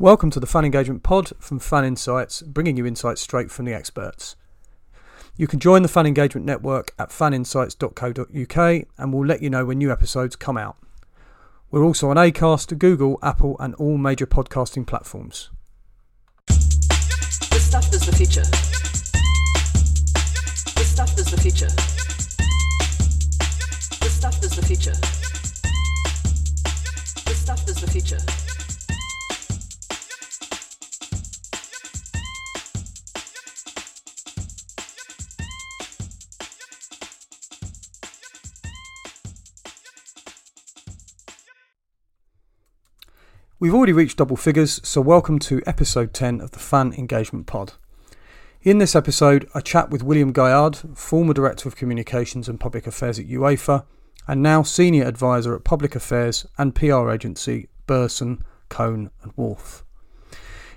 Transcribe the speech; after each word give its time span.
Welcome 0.00 0.30
to 0.30 0.38
the 0.38 0.46
Fan 0.46 0.64
Engagement 0.64 1.02
Pod 1.02 1.32
from 1.40 1.58
Fan 1.58 1.84
Insights, 1.84 2.42
bringing 2.42 2.76
you 2.76 2.86
insights 2.86 3.20
straight 3.20 3.50
from 3.50 3.64
the 3.64 3.74
experts. 3.74 4.36
You 5.36 5.48
can 5.48 5.58
join 5.58 5.82
the 5.82 5.88
Fan 5.88 6.06
Engagement 6.06 6.46
Network 6.46 6.94
at 7.00 7.08
faninsights.co.uk 7.08 8.86
and 8.96 9.12
we'll 9.12 9.26
let 9.26 9.42
you 9.42 9.50
know 9.50 9.64
when 9.64 9.78
new 9.78 9.90
episodes 9.90 10.36
come 10.36 10.56
out. 10.56 10.76
We're 11.72 11.82
also 11.82 12.10
on 12.10 12.16
Acast, 12.16 12.78
Google, 12.78 13.18
Apple, 13.24 13.56
and 13.58 13.74
all 13.74 13.98
major 13.98 14.24
podcasting 14.24 14.86
platforms. 14.86 15.50
This 16.46 17.66
stuff 17.66 17.92
is 17.92 18.06
the 18.06 18.14
future. 18.14 18.44
This 20.76 20.92
stuff 20.92 21.18
is 21.18 21.28
the 21.28 21.40
future. 21.40 21.74
This 23.98 24.14
stuff 24.14 24.44
is 24.44 24.54
the 24.54 24.64
future. 24.64 24.94
This 27.24 27.42
stuff 27.42 27.68
is 27.68 27.80
the 27.80 27.90
future. 27.90 28.47
We've 43.60 43.74
already 43.74 43.92
reached 43.92 44.18
double 44.18 44.36
figures, 44.36 44.80
so 44.84 45.00
welcome 45.00 45.40
to 45.40 45.60
episode 45.66 46.14
10 46.14 46.40
of 46.40 46.52
the 46.52 46.60
Fan 46.60 46.92
Engagement 46.92 47.48
Pod. 47.48 47.72
In 48.62 48.78
this 48.78 48.94
episode, 48.94 49.48
I 49.52 49.58
chat 49.58 49.90
with 49.90 50.04
William 50.04 50.32
Gaillard, 50.32 50.76
former 50.94 51.34
Director 51.34 51.68
of 51.68 51.74
Communications 51.74 52.48
and 52.48 52.60
Public 52.60 52.86
Affairs 52.86 53.18
at 53.18 53.26
UEFA, 53.26 53.84
and 54.28 54.44
now 54.44 54.62
Senior 54.62 55.06
Advisor 55.06 55.56
at 55.56 55.64
Public 55.64 55.96
Affairs 55.96 56.46
and 56.56 56.72
PR 56.72 57.10
agency 57.10 57.68
Burson, 57.88 58.44
Cohn 58.68 59.10
and 59.24 59.32
Wolfe. 59.34 59.84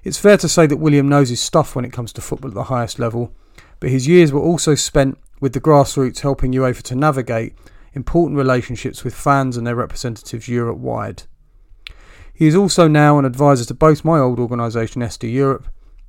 It's 0.04 0.18
fair 0.18 0.38
to 0.38 0.50
say 0.50 0.66
that 0.66 0.78
William 0.78 1.08
knows 1.08 1.30
his 1.30 1.40
stuff 1.40 1.76
when 1.76 1.86
it 1.86 1.94
comes 1.94 2.12
to 2.14 2.22
football 2.22 2.50
at 2.50 2.56
the 2.56 2.64
highest 2.64 2.98
level, 2.98 3.32
but 3.80 3.92
his 3.92 4.08
years 4.08 4.34
were 4.34 4.42
also 4.42 4.74
spent 4.74 5.20
with 5.40 5.54
the 5.54 5.62
grassroots 5.62 6.22
helping 6.22 6.52
UEFA 6.52 6.82
to 6.82 6.96
navigate 6.96 7.54
important 7.94 8.40
relationships 8.40 9.04
with 9.04 9.14
fans 9.14 9.56
and 9.56 9.68
their 9.68 9.76
representatives 9.76 10.48
Europe 10.48 10.80
wide. 10.80 11.24
He 12.42 12.48
is 12.48 12.56
also 12.56 12.88
now 12.88 13.20
an 13.20 13.26
advisor 13.26 13.66
to 13.66 13.76
both 13.76 14.04
my 14.04 14.18
old 14.18 14.40
organisation 14.40 15.04
SD 15.04 15.32
Europe 15.32 15.68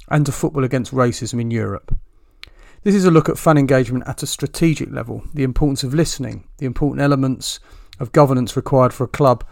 and 0.08 0.24
to 0.24 0.32
Football 0.32 0.64
Against 0.64 0.94
Racism 0.94 1.38
in 1.38 1.50
Europe. 1.50 1.94
This 2.84 2.94
is 2.94 3.04
a 3.04 3.10
look 3.10 3.28
at 3.28 3.36
fan 3.36 3.58
engagement 3.58 4.08
at 4.08 4.22
a 4.22 4.26
strategic 4.26 4.90
level, 4.90 5.24
the 5.34 5.42
importance 5.42 5.84
of 5.84 5.92
listening, 5.92 6.48
the 6.56 6.64
important 6.64 7.02
elements 7.02 7.60
of 8.00 8.12
governance 8.12 8.56
required 8.56 8.94
for 8.94 9.04
a 9.04 9.08
club 9.08 9.44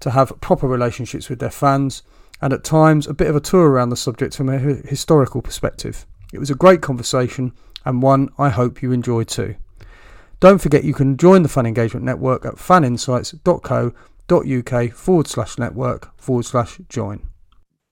to 0.00 0.10
have 0.10 0.38
proper 0.42 0.68
relationships 0.68 1.30
with 1.30 1.38
their 1.38 1.48
fans, 1.48 2.02
and 2.42 2.52
at 2.52 2.62
times 2.62 3.06
a 3.06 3.14
bit 3.14 3.28
of 3.28 3.36
a 3.36 3.40
tour 3.40 3.66
around 3.66 3.88
the 3.88 3.96
subject 3.96 4.36
from 4.36 4.50
a 4.50 4.58
historical 4.58 5.40
perspective. 5.40 6.04
It 6.34 6.40
was 6.40 6.50
a 6.50 6.54
great 6.54 6.82
conversation 6.82 7.54
and 7.86 8.02
one 8.02 8.28
I 8.36 8.50
hope 8.50 8.82
you 8.82 8.92
enjoy 8.92 9.24
too. 9.24 9.54
Don't 10.40 10.58
forget 10.58 10.84
you 10.84 10.92
can 10.92 11.16
join 11.16 11.42
the 11.42 11.48
Fan 11.48 11.64
Engagement 11.64 12.04
Network 12.04 12.44
at 12.44 12.58
faninsights.co.uk 14.28 14.92
forward 14.92 15.26
slash 15.26 15.58
network 15.58 16.18
forward 16.20 16.44
slash 16.44 16.78
join. 16.88 17.28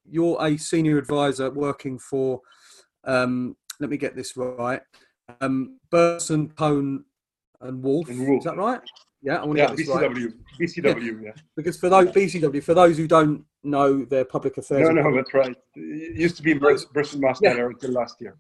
You're 0.09 0.39
a 0.41 0.57
senior 0.57 0.99
advisor 0.99 1.51
working 1.51 1.99
for, 1.99 2.41
um, 3.05 3.57
let 3.81 3.91
me 3.91 3.97
get 3.97 4.15
this 4.15 4.37
right, 4.37 4.81
um, 5.41 5.79
Burson, 5.91 6.49
Cohn 6.51 7.05
and 7.61 7.83
Wolfe. 7.83 8.09
And 8.09 8.27
Wolfe. 8.27 8.39
Is 8.41 8.45
that 8.45 8.57
right? 8.57 8.81
Yeah, 9.23 9.37
I 9.37 9.45
want 9.47 9.57
to 9.57 9.63
Yeah, 9.63 9.69
get 9.69 9.77
this 9.79 9.89
right. 9.89 10.11
BCW. 10.11 10.33
BCW, 10.61 11.25
yeah. 11.25 11.33
Because 11.57 11.79
for 11.79 11.89
those 11.89 12.09
BCW, 12.09 12.63
for 12.63 12.75
those 12.75 12.97
who 12.97 13.09
don't 13.09 13.45
know 13.65 14.05
their 14.05 14.25
public 14.25 14.57
affairs, 14.59 14.89
No, 14.89 14.93
no, 15.03 15.17
that's 15.17 15.35
right. 15.35 15.57
It 15.75 16.17
used 16.17 16.37
to 16.37 16.43
be 16.43 16.55
Brus- 16.55 16.85
Burson-Marsteller 16.85 17.67
until 17.71 17.91
last 17.91 18.21
year. 18.21 18.37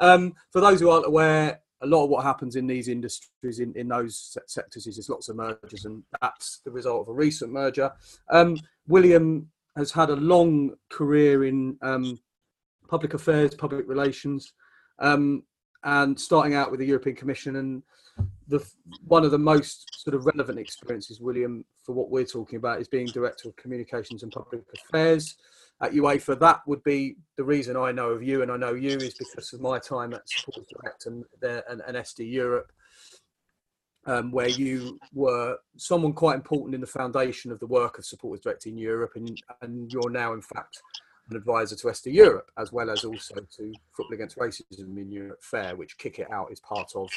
Um, 0.00 0.32
for 0.50 0.60
those 0.62 0.80
who 0.80 0.88
aren't 0.88 1.06
aware, 1.06 1.60
a 1.82 1.86
lot 1.86 2.04
of 2.04 2.10
what 2.10 2.24
happens 2.24 2.56
in 2.56 2.66
these 2.66 2.88
industries, 2.88 3.60
in, 3.60 3.72
in 3.76 3.88
those 3.88 4.36
sectors, 4.46 4.86
is 4.86 4.96
there's 4.96 5.10
lots 5.10 5.28
of 5.28 5.36
mergers, 5.36 5.84
and 5.84 6.02
that's 6.20 6.60
the 6.64 6.70
result 6.70 7.02
of 7.02 7.08
a 7.08 7.12
recent 7.12 7.52
merger. 7.52 7.92
Um, 8.30 8.56
William 8.88 9.48
has 9.76 9.92
had 9.92 10.10
a 10.10 10.16
long 10.16 10.74
career 10.90 11.44
in 11.44 11.76
um, 11.82 12.18
public 12.88 13.14
affairs, 13.14 13.54
public 13.54 13.86
relations, 13.88 14.52
um, 15.00 15.42
and 15.84 16.18
starting 16.18 16.54
out 16.54 16.70
with 16.70 16.80
the 16.80 16.86
European 16.86 17.14
Commission. 17.14 17.56
And 17.56 17.82
the 18.48 18.66
one 19.06 19.24
of 19.24 19.30
the 19.30 19.38
most 19.38 20.02
sort 20.02 20.14
of 20.14 20.24
relevant 20.24 20.58
experiences, 20.58 21.20
William, 21.20 21.64
for 21.84 21.94
what 21.94 22.10
we're 22.10 22.24
talking 22.24 22.56
about, 22.56 22.80
is 22.80 22.88
being 22.88 23.06
director 23.06 23.48
of 23.48 23.56
communications 23.56 24.22
and 24.22 24.32
public 24.32 24.62
affairs 24.88 25.36
at 25.82 25.92
UEFA. 25.92 26.38
That 26.38 26.60
would 26.66 26.82
be 26.82 27.16
the 27.36 27.44
reason 27.44 27.76
I 27.76 27.92
know 27.92 28.10
of 28.10 28.22
you, 28.22 28.42
and 28.42 28.50
I 28.50 28.56
know 28.56 28.74
you 28.74 28.96
is 28.96 29.14
because 29.14 29.52
of 29.52 29.60
my 29.60 29.78
time 29.78 30.14
at 30.14 30.28
Support 30.28 30.66
Direct 30.68 31.06
and, 31.06 31.24
there, 31.40 31.64
and, 31.68 31.82
and 31.86 31.96
SD 31.96 32.30
Europe, 32.30 32.72
um, 34.06 34.30
where 34.30 34.48
you 34.48 34.98
were 35.12 35.56
someone 35.76 36.12
quite 36.12 36.36
important 36.36 36.74
in 36.74 36.80
the 36.80 36.86
foundation 36.86 37.52
of 37.52 37.60
the 37.60 37.66
work 37.66 37.98
of 37.98 38.06
Supporters 38.06 38.42
Direct 38.42 38.66
in 38.66 38.78
Europe, 38.78 39.12
and, 39.16 39.40
and 39.62 39.92
you're 39.92 40.10
now, 40.10 40.32
in 40.32 40.42
fact, 40.42 40.80
an 41.30 41.36
advisor 41.36 41.76
to 41.76 41.88
SD 41.88 42.14
Europe, 42.14 42.50
as 42.56 42.72
well 42.72 42.88
as 42.88 43.04
also 43.04 43.34
to 43.34 43.72
Football 43.96 44.14
Against 44.14 44.38
Racism 44.38 44.96
in 44.96 45.10
Europe 45.10 45.42
FARE, 45.42 45.76
which 45.76 45.98
Kick 45.98 46.18
It 46.18 46.30
Out 46.30 46.52
is 46.52 46.60
part 46.60 46.92
of 46.94 47.10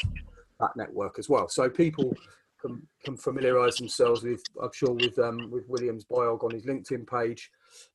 that 0.60 0.76
network 0.76 1.20
as 1.20 1.30
well. 1.30 1.48
So 1.48 1.70
people 1.70 2.14
can, 2.60 2.86
can 3.04 3.18
familiarise 3.18 3.76
themselves 3.76 4.24
with, 4.24 4.42
I'm 4.62 4.72
sure, 4.74 4.94
with 4.94 5.18
um, 5.20 5.50
with 5.50 5.68
William's 5.68 6.06
biog 6.06 6.44
on 6.44 6.52
his 6.52 6.66
LinkedIn 6.66 7.08
page. 7.08 7.50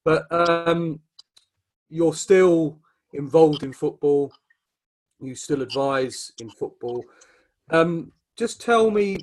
But 0.05 0.27
um, 0.31 1.01
you're 1.89 2.15
still 2.15 2.79
involved 3.13 3.63
in 3.63 3.73
football. 3.73 4.33
You 5.21 5.35
still 5.35 5.63
advise 5.63 6.33
in 6.39 6.51
football. 6.51 7.05
Um, 7.71 8.13
just 8.37 8.61
tell 8.61 8.91
me, 8.91 9.19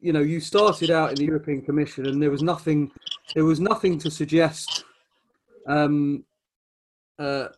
you 0.00 0.12
know, 0.12 0.20
you 0.20 0.40
started 0.40 0.90
out 0.90 1.10
in 1.10 1.16
the 1.16 1.24
European 1.24 1.62
Commission, 1.62 2.06
and 2.06 2.22
there 2.22 2.30
was 2.30 2.42
nothing, 2.42 2.90
there 3.34 3.44
was 3.44 3.60
nothing 3.60 3.98
to 3.98 4.10
suggest 4.10 4.84
um, 5.66 6.24
uh, 7.18 7.48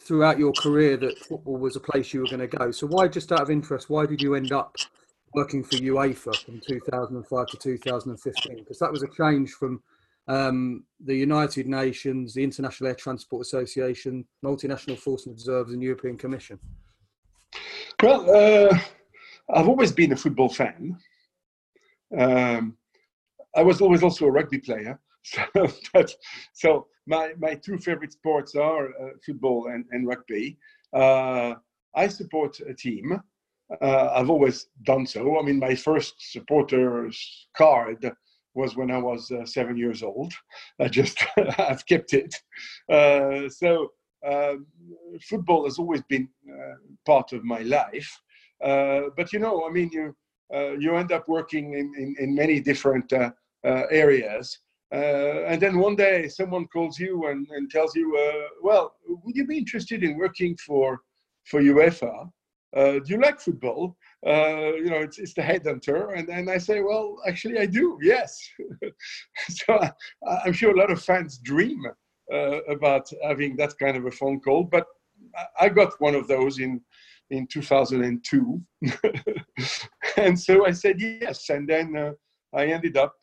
throughout 0.00 0.38
your 0.38 0.52
career 0.52 0.96
that 0.96 1.18
football 1.18 1.56
was 1.56 1.76
a 1.76 1.80
place 1.80 2.12
you 2.12 2.20
were 2.20 2.26
going 2.26 2.40
to 2.40 2.46
go. 2.46 2.70
So 2.70 2.86
why, 2.86 3.08
just 3.08 3.32
out 3.32 3.42
of 3.42 3.50
interest, 3.50 3.90
why 3.90 4.06
did 4.06 4.20
you 4.20 4.34
end 4.34 4.52
up 4.52 4.76
working 5.34 5.64
for 5.64 5.76
UEFA 5.76 6.36
from 6.36 6.60
2005 6.66 7.46
to 7.46 7.56
2015? 7.56 8.56
Because 8.58 8.78
that 8.78 8.92
was 8.92 9.02
a 9.02 9.08
change 9.08 9.50
from 9.52 9.82
um, 10.28 10.84
the 11.04 11.14
United 11.14 11.66
Nations, 11.66 12.34
the 12.34 12.44
International 12.44 12.88
Air 12.88 12.94
Transport 12.94 13.42
Association, 13.42 14.24
Multinational 14.44 14.98
Force 14.98 15.26
and 15.26 15.34
Observers, 15.34 15.72
and 15.72 15.82
European 15.82 16.16
Commission. 16.16 16.58
Well, 18.02 18.30
uh, 18.30 18.78
I've 19.52 19.68
always 19.68 19.92
been 19.92 20.12
a 20.12 20.16
football 20.16 20.48
fan. 20.48 20.96
Um, 22.16 22.76
I 23.54 23.62
was 23.62 23.80
always 23.80 24.02
also 24.02 24.26
a 24.26 24.30
rugby 24.30 24.58
player. 24.58 24.98
So, 25.92 26.06
so 26.54 26.86
my, 27.06 27.34
my 27.38 27.54
two 27.54 27.76
favorite 27.76 28.12
sports 28.12 28.54
are 28.54 28.88
uh, 28.88 29.10
football 29.24 29.68
and, 29.68 29.84
and 29.90 30.06
rugby. 30.06 30.56
Uh, 30.94 31.54
I 31.94 32.08
support 32.08 32.58
a 32.60 32.72
team. 32.72 33.20
Uh, 33.82 34.08
I've 34.14 34.30
always 34.30 34.68
done 34.84 35.06
so. 35.06 35.38
I 35.38 35.42
mean, 35.42 35.58
my 35.58 35.74
first 35.74 36.14
supporter's 36.32 37.48
card 37.54 38.10
was 38.54 38.76
when 38.76 38.90
I 38.90 38.98
was 38.98 39.30
uh, 39.30 39.44
seven 39.46 39.76
years 39.76 40.02
old. 40.02 40.32
I 40.78 40.88
just 40.88 41.24
I've 41.58 41.86
kept 41.86 42.12
it. 42.14 42.34
Uh, 42.90 43.48
so 43.48 43.90
uh, 44.26 44.54
football 45.22 45.64
has 45.64 45.78
always 45.78 46.02
been 46.08 46.28
uh, 46.48 46.74
part 47.06 47.32
of 47.32 47.44
my 47.44 47.60
life. 47.60 48.20
Uh, 48.62 49.02
but 49.16 49.32
you 49.32 49.38
know, 49.38 49.66
I 49.66 49.70
mean, 49.70 49.90
you 49.92 50.14
uh, 50.54 50.72
you 50.72 50.94
end 50.96 51.12
up 51.12 51.28
working 51.28 51.74
in 51.74 51.92
in, 51.96 52.14
in 52.18 52.34
many 52.34 52.60
different 52.60 53.12
uh, 53.12 53.30
areas. 53.64 54.58
And 54.92 55.62
then 55.62 55.78
one 55.78 55.94
day 55.94 56.26
someone 56.28 56.66
calls 56.66 56.98
you 56.98 57.28
and, 57.28 57.46
and 57.50 57.70
tells 57.70 57.94
you, 57.94 58.06
well, 58.60 58.94
would 59.06 59.36
you 59.36 59.46
be 59.46 59.58
interested 59.58 60.02
in 60.02 60.18
working 60.18 60.56
for 60.56 61.00
for 61.44 61.60
UEFA? 61.62 62.30
Uh, 62.76 62.92
do 62.92 63.02
you 63.06 63.20
like 63.20 63.40
football? 63.40 63.96
Uh, 64.26 64.74
you 64.74 64.90
know, 64.90 64.98
it's, 64.98 65.18
it's 65.18 65.34
the 65.34 65.42
headhunter. 65.42 66.16
And 66.16 66.28
then 66.28 66.48
I 66.48 66.58
say, 66.58 66.80
well, 66.80 67.16
actually, 67.26 67.58
I 67.58 67.66
do, 67.66 67.98
yes. 68.02 68.38
so 69.48 69.78
I, 69.80 69.90
I'm 70.44 70.52
sure 70.52 70.72
a 70.72 70.78
lot 70.78 70.90
of 70.90 71.02
fans 71.02 71.38
dream 71.38 71.80
uh, 72.32 72.62
about 72.68 73.10
having 73.24 73.56
that 73.56 73.76
kind 73.78 73.96
of 73.96 74.06
a 74.06 74.10
phone 74.10 74.40
call. 74.40 74.64
But 74.64 74.86
I- 75.58 75.68
got 75.68 76.00
one 76.00 76.14
of 76.14 76.28
those 76.28 76.60
in, 76.60 76.80
in 77.30 77.46
2002. 77.48 78.62
and 80.16 80.38
so 80.38 80.66
I 80.66 80.70
said 80.70 81.00
yes. 81.00 81.48
And 81.48 81.68
then 81.68 81.96
uh, 81.96 82.12
I 82.54 82.66
ended 82.66 82.96
up 82.96 83.14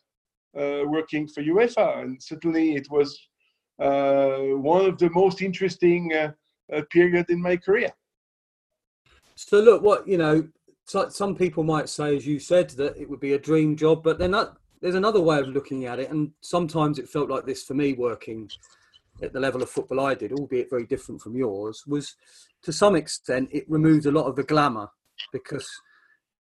uh, 0.58 0.82
working 0.84 1.26
for 1.26 1.42
UEFA. 1.42 2.02
And 2.02 2.22
certainly 2.22 2.74
it 2.74 2.88
was 2.90 3.18
uh, 3.80 4.56
one 4.56 4.84
of 4.84 4.98
the 4.98 5.08
most 5.10 5.40
interesting 5.40 6.12
period 6.90 7.30
in 7.30 7.40
my 7.40 7.56
career. 7.56 7.90
So 9.38 9.60
look, 9.60 9.82
what 9.82 10.08
you 10.08 10.18
know, 10.18 10.48
some 10.84 11.36
people 11.36 11.62
might 11.62 11.88
say, 11.88 12.16
as 12.16 12.26
you 12.26 12.40
said, 12.40 12.70
that 12.70 12.96
it 12.96 13.08
would 13.08 13.20
be 13.20 13.34
a 13.34 13.38
dream 13.38 13.76
job, 13.76 14.02
but 14.02 14.18
then 14.18 14.32
that, 14.32 14.52
there's 14.80 14.96
another 14.96 15.20
way 15.20 15.38
of 15.38 15.48
looking 15.48 15.84
at 15.84 16.00
it, 16.00 16.10
and 16.10 16.32
sometimes 16.40 16.98
it 16.98 17.08
felt 17.08 17.30
like 17.30 17.46
this 17.46 17.62
for 17.62 17.74
me 17.74 17.92
working 17.92 18.50
at 19.22 19.32
the 19.32 19.38
level 19.38 19.62
of 19.62 19.70
football 19.70 20.00
I 20.00 20.14
did, 20.14 20.32
albeit 20.32 20.70
very 20.70 20.86
different 20.86 21.20
from 21.20 21.36
yours, 21.36 21.84
was 21.86 22.16
to 22.62 22.72
some 22.72 22.96
extent 22.96 23.48
it 23.52 23.64
removed 23.70 24.06
a 24.06 24.10
lot 24.10 24.26
of 24.26 24.34
the 24.34 24.42
glamour 24.42 24.90
because 25.32 25.68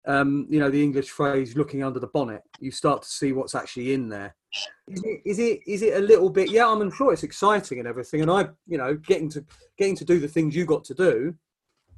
um, 0.07 0.47
you 0.49 0.59
know 0.59 0.71
the 0.71 0.83
English 0.83 1.11
phrase 1.11 1.55
"looking 1.55 1.85
under 1.85 2.01
the 2.01 2.07
bonnet." 2.07 2.43
You 2.61 2.71
start 2.71 3.03
to 3.03 3.09
see 3.09 3.33
what's 3.33 3.55
actually 3.55 3.93
in 3.93 4.09
there. 4.09 4.35
Is 4.89 5.03
it, 5.05 5.21
is 5.27 5.39
it 5.39 5.61
is 5.67 5.83
it 5.83 5.97
a 5.99 6.07
little 6.07 6.31
bit? 6.31 6.51
Yeah, 6.51 6.67
I'm 6.67 6.91
sure 6.91 7.13
it's 7.13 7.25
exciting 7.25 7.79
and 7.79 7.87
everything, 7.87 8.23
and 8.23 8.31
I 8.31 8.49
you 8.67 8.79
know 8.79 8.95
getting 8.95 9.29
to 9.31 9.45
getting 9.77 9.97
to 9.97 10.05
do 10.07 10.19
the 10.19 10.29
things 10.29 10.57
you 10.57 10.65
got 10.65 10.85
to 10.85 10.95
do. 10.95 11.35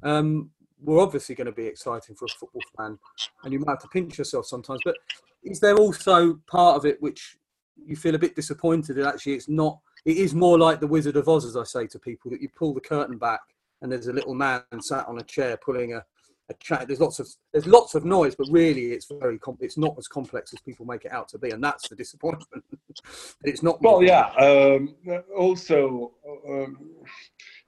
Um, 0.03 0.51
were 0.81 0.99
obviously 0.99 1.35
going 1.35 1.47
to 1.47 1.51
be 1.51 1.65
exciting 1.65 2.15
for 2.15 2.25
a 2.25 2.29
football 2.39 2.61
fan, 2.77 2.97
and 3.43 3.53
you 3.53 3.59
might 3.59 3.71
have 3.71 3.81
to 3.81 3.87
pinch 3.87 4.17
yourself 4.17 4.45
sometimes. 4.45 4.81
But 4.83 4.95
is 5.43 5.59
there 5.59 5.77
also 5.77 6.39
part 6.47 6.77
of 6.77 6.85
it 6.85 7.01
which 7.01 7.37
you 7.85 7.95
feel 7.95 8.15
a 8.15 8.19
bit 8.19 8.35
disappointed 8.35 8.95
that 8.95 9.07
actually 9.07 9.33
it's 9.33 9.49
not? 9.49 9.79
It 10.05 10.17
is 10.17 10.33
more 10.33 10.57
like 10.57 10.79
the 10.79 10.87
Wizard 10.87 11.17
of 11.17 11.27
Oz, 11.27 11.45
as 11.45 11.57
I 11.57 11.63
say 11.63 11.87
to 11.87 11.99
people, 11.99 12.31
that 12.31 12.41
you 12.41 12.49
pull 12.49 12.73
the 12.73 12.81
curtain 12.81 13.17
back 13.17 13.41
and 13.81 13.91
there's 13.91 14.07
a 14.07 14.13
little 14.13 14.33
man 14.33 14.63
sat 14.79 15.07
on 15.07 15.19
a 15.19 15.23
chair 15.23 15.57
pulling 15.57 15.93
a, 15.93 16.03
a 16.49 16.53
chat. 16.55 16.87
There's 16.87 16.99
lots 16.99 17.19
of 17.19 17.27
there's 17.51 17.67
lots 17.67 17.95
of 17.95 18.05
noise, 18.05 18.35
but 18.35 18.47
really 18.49 18.91
it's 18.91 19.07
very 19.19 19.39
com- 19.39 19.57
it's 19.59 19.77
not 19.77 19.95
as 19.97 20.07
complex 20.07 20.53
as 20.53 20.61
people 20.61 20.85
make 20.85 21.05
it 21.05 21.11
out 21.11 21.29
to 21.29 21.37
be, 21.37 21.51
and 21.51 21.63
that's 21.63 21.89
the 21.89 21.95
disappointment. 21.95 22.63
it's 23.43 23.63
not. 23.63 23.81
Well, 23.81 24.03
yeah. 24.03 24.29
Um, 24.35 24.95
also, 25.35 26.13
um, 26.47 26.77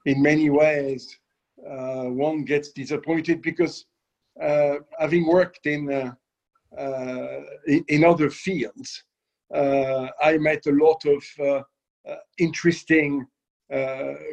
in 0.04 0.22
many 0.22 0.50
ways, 0.50 1.18
one 1.62 2.44
gets 2.44 2.72
disappointed 2.72 3.42
because 3.42 3.86
uh, 4.40 4.76
having 4.98 5.26
worked 5.26 5.66
in 5.66 5.92
uh, 5.92 6.12
uh 6.78 7.40
in, 7.66 7.84
in, 7.88 8.04
other 8.04 8.30
fields, 8.30 9.04
uh, 9.54 10.08
I 10.22 10.38
met 10.38 10.64
a 10.66 10.72
lot 10.72 11.04
of 11.04 11.22
uh, 11.38 11.62
interesting, 12.38 13.26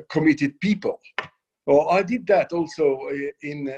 committed 0.09 0.59
people. 0.59 0.99
Well, 1.65 1.89
I 1.89 2.01
did 2.01 2.25
that 2.27 2.53
also 2.53 3.09
in 3.41 3.73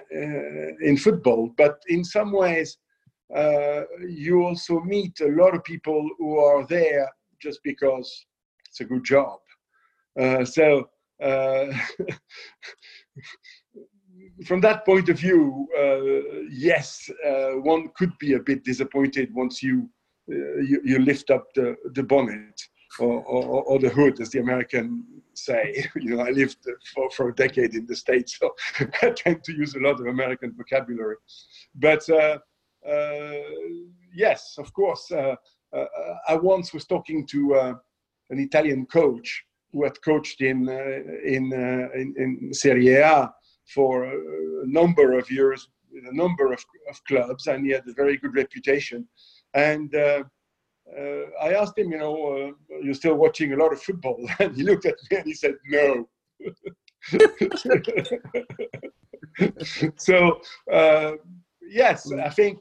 in 0.81 0.97
football, 0.97 1.53
but 1.57 1.81
in 1.87 2.03
some 2.03 2.31
ways, 2.31 2.77
you 4.07 4.43
also 4.43 4.79
meet 4.81 5.19
a 5.21 5.27
lot 5.27 5.55
of 5.55 5.63
people 5.63 6.07
who 6.19 6.37
are 6.37 6.65
there 6.67 7.09
just 7.41 7.61
because 7.63 8.25
it's 8.69 8.81
a 8.81 8.85
good 8.85 9.03
job. 9.03 9.39
so. 10.45 10.89
from 14.45 14.61
that 14.61 14.85
point 14.85 15.09
of 15.09 15.19
view, 15.19 15.67
uh, 15.77 16.41
yes, 16.49 17.09
uh, 17.25 17.51
one 17.61 17.89
could 17.95 18.17
be 18.19 18.33
a 18.33 18.39
bit 18.39 18.63
disappointed 18.63 19.33
once 19.33 19.61
you 19.61 19.89
uh, 20.31 20.61
you, 20.61 20.79
you, 20.85 20.99
lift 20.99 21.31
up 21.31 21.47
the, 21.55 21.75
the 21.93 22.03
bonnet 22.03 22.61
or, 22.99 23.23
or, 23.23 23.63
or, 23.63 23.79
the 23.79 23.89
hood, 23.89 24.21
as 24.21 24.29
the 24.29 24.39
American 24.39 25.03
say. 25.33 25.85
You 25.95 26.15
know, 26.15 26.23
I 26.23 26.29
lived 26.29 26.57
for, 26.93 27.09
for 27.11 27.29
a 27.29 27.35
decade 27.35 27.73
in 27.73 27.85
the 27.85 27.95
States, 27.95 28.37
so 28.39 28.53
I 29.01 29.09
tend 29.09 29.43
to 29.43 29.53
use 29.53 29.75
a 29.75 29.79
lot 29.79 29.99
of 29.99 30.05
American 30.05 30.53
vocabulary. 30.55 31.15
But 31.75 32.07
uh, 32.09 32.37
uh, 32.87 33.31
yes, 34.13 34.55
of 34.57 34.71
course, 34.73 35.11
uh, 35.11 35.35
I 36.27 36.35
once 36.35 36.71
was 36.71 36.85
talking 36.85 37.25
to 37.27 37.55
an 38.29 38.39
Italian 38.39 38.85
coach 38.85 39.43
who 39.71 39.83
had 39.83 40.01
coached 40.01 40.41
in 40.41 40.67
in, 41.25 41.51
in, 41.93 42.13
in 42.17 42.53
Serie 42.53 42.95
A 42.95 43.31
for 43.73 44.05
a 44.05 44.67
number 44.67 45.17
of 45.17 45.29
years 45.31 45.67
with 45.91 46.05
a 46.05 46.15
number 46.15 46.53
of, 46.53 46.63
of 46.89 47.03
clubs, 47.05 47.47
and 47.47 47.65
he 47.65 47.71
had 47.71 47.87
a 47.87 47.93
very 47.93 48.17
good 48.17 48.35
reputation. 48.35 49.07
And 49.53 49.95
uh, 49.95 50.23
uh, 50.97 51.25
I 51.41 51.53
asked 51.53 51.77
him, 51.77 51.91
you 51.91 51.97
know, 51.97 52.15
uh, 52.15 52.51
you're 52.81 52.93
still 52.93 53.15
watching 53.15 53.51
a 53.53 53.57
lot 53.57 53.73
of 53.73 53.81
football? 53.81 54.17
And 54.39 54.55
he 54.55 54.63
looked 54.63 54.85
at 54.85 54.95
me 55.09 55.17
and 55.17 55.25
he 55.25 55.33
said, 55.33 55.55
no. 55.67 56.07
so, 59.97 60.39
uh, 60.71 61.13
yes, 61.61 62.11
I 62.11 62.29
think 62.29 62.59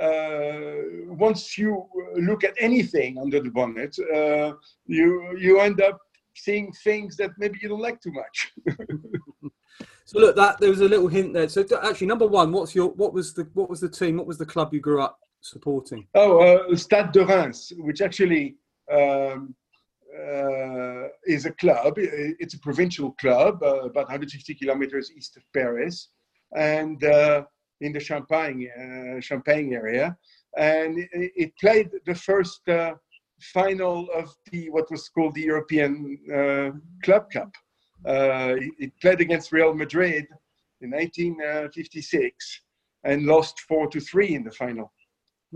uh, 0.00 0.72
once 1.08 1.58
you 1.58 1.86
look 2.16 2.44
at 2.44 2.54
anything 2.58 3.18
under 3.18 3.40
the 3.40 3.50
bonnet, 3.50 3.96
uh, 4.14 4.52
you, 4.86 5.36
you 5.38 5.58
end 5.60 5.80
up 5.80 5.98
seeing 6.34 6.72
things 6.84 7.16
that 7.16 7.30
maybe 7.38 7.58
you 7.62 7.68
don't 7.68 7.80
like 7.80 8.00
too 8.00 8.12
much. 8.12 8.52
So 10.04 10.18
look, 10.18 10.36
that 10.36 10.58
there 10.58 10.70
was 10.70 10.80
a 10.80 10.88
little 10.88 11.08
hint 11.08 11.32
there. 11.32 11.48
So 11.48 11.64
actually, 11.82 12.06
number 12.06 12.26
one, 12.26 12.52
what's 12.52 12.74
your 12.74 12.90
what 12.90 13.12
was 13.12 13.34
the 13.34 13.48
what 13.54 13.70
was 13.70 13.80
the 13.80 13.88
team? 13.88 14.16
What 14.16 14.26
was 14.26 14.38
the 14.38 14.46
club 14.46 14.74
you 14.74 14.80
grew 14.80 15.00
up 15.00 15.18
supporting? 15.40 16.06
Oh, 16.14 16.40
uh, 16.40 16.76
Stade 16.76 17.12
de 17.12 17.24
Reims, 17.24 17.72
which 17.78 18.00
actually 18.00 18.56
um, 18.92 19.54
uh, 20.14 21.08
is 21.24 21.46
a 21.46 21.52
club. 21.52 21.94
It's 21.96 22.54
a 22.54 22.58
provincial 22.60 23.12
club, 23.12 23.62
uh, 23.62 23.82
about 23.82 24.08
150 24.08 24.54
kilometers 24.54 25.10
east 25.16 25.36
of 25.36 25.44
Paris, 25.54 26.08
and 26.56 27.02
uh, 27.04 27.44
in 27.80 27.92
the 27.92 28.00
Champagne 28.00 28.68
uh, 28.70 29.20
Champagne 29.20 29.72
area. 29.72 30.16
And 30.56 30.98
it, 30.98 31.32
it 31.36 31.52
played 31.58 31.90
the 32.04 32.14
first 32.14 32.68
uh, 32.68 32.94
final 33.42 34.08
of 34.14 34.34
the 34.50 34.70
what 34.70 34.90
was 34.90 35.08
called 35.08 35.34
the 35.34 35.42
European 35.42 36.18
Club 37.02 37.30
Cup. 37.30 37.50
Uh, 38.04 38.54
he, 38.78 38.88
played 39.00 39.20
against 39.20 39.52
Real 39.52 39.74
Madrid 39.74 40.26
in 40.80 40.90
1956 40.90 42.60
and 43.04 43.26
lost 43.26 43.60
four 43.60 43.86
to 43.88 44.00
three 44.00 44.34
in 44.34 44.42
the 44.42 44.50
final. 44.50 44.92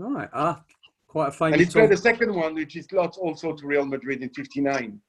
All 0.01 0.11
right, 0.11 0.29
ah, 0.33 0.63
quite 1.07 1.29
a 1.29 1.31
famous. 1.31 1.53
And 1.53 1.61
he 1.61 1.71
played 1.71 1.89
the 1.89 1.97
second 1.97 2.33
one, 2.33 2.53
which 2.53 2.75
is 2.75 2.91
lost 2.91 3.17
also 3.17 3.53
to 3.53 3.67
Real 3.67 3.85
Madrid 3.85 4.21
in 4.21 4.29
'59. 4.29 4.99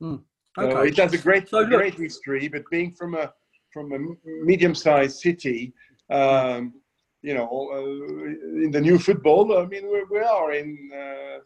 Hmm. 0.00 0.16
Okay. 0.56 0.70
So 0.70 0.80
it 0.82 0.96
has 0.98 1.12
a 1.12 1.18
great, 1.18 1.48
so 1.48 1.66
great 1.66 1.94
history, 1.94 2.48
but 2.48 2.62
being 2.70 2.92
from 2.92 3.14
a 3.14 3.32
from 3.72 3.92
a 3.92 3.98
medium-sized 4.44 5.18
city, 5.18 5.74
um, 6.10 6.74
you 7.22 7.34
know, 7.34 7.70
uh, 7.72 8.62
in 8.62 8.70
the 8.70 8.80
new 8.80 8.98
football, 8.98 9.58
I 9.58 9.66
mean, 9.66 9.90
we, 9.90 10.04
we 10.10 10.20
are 10.20 10.52
in 10.52 10.90
uh, 10.94 11.38